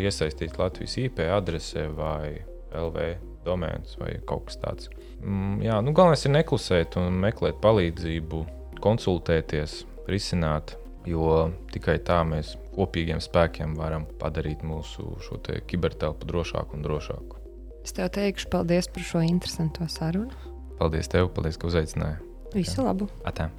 iesaistīt 0.01 0.59
Latvijas 0.59 0.97
IP 1.03 1.23
adrese 1.31 1.87
vai 1.95 2.41
LV 2.75 3.35
domēns 3.45 3.99
vai 4.01 4.17
kaut 4.27 4.49
kas 4.49 4.59
tāds. 4.63 4.91
Mm, 5.21 5.61
jā, 5.65 5.79
nu, 5.85 5.95
galvenais 5.97 6.25
ir 6.27 6.35
neklusēt 6.35 6.99
un 7.01 7.21
meklēt 7.23 7.61
palīdzību, 7.65 8.41
konsultēties, 8.85 9.83
risināt, 10.11 10.75
jo 11.09 11.51
tikai 11.73 11.99
tā 12.05 12.21
mēs 12.29 12.55
kopīgiem 12.75 13.21
spēkiem 13.23 13.77
varam 13.79 14.07
padarīt 14.21 14.65
mūsu 14.67 15.15
kibertelpu 15.71 16.29
drošāku 16.29 16.79
un 16.79 16.85
drošāku. 16.87 17.41
Es 17.85 17.93
tev 17.97 18.09
teikšu 18.17 18.49
paldies 18.53 18.89
par 18.89 19.05
šo 19.05 19.21
interesanto 19.25 19.87
sarunu. 19.93 20.33
Paldies 20.81 21.11
tev, 21.13 21.29
paldies, 21.37 21.61
ka 21.61 21.69
uzaicināji. 21.69 22.17
Visu 22.57 22.87
labu! 22.87 23.11
Atā. 23.29 23.51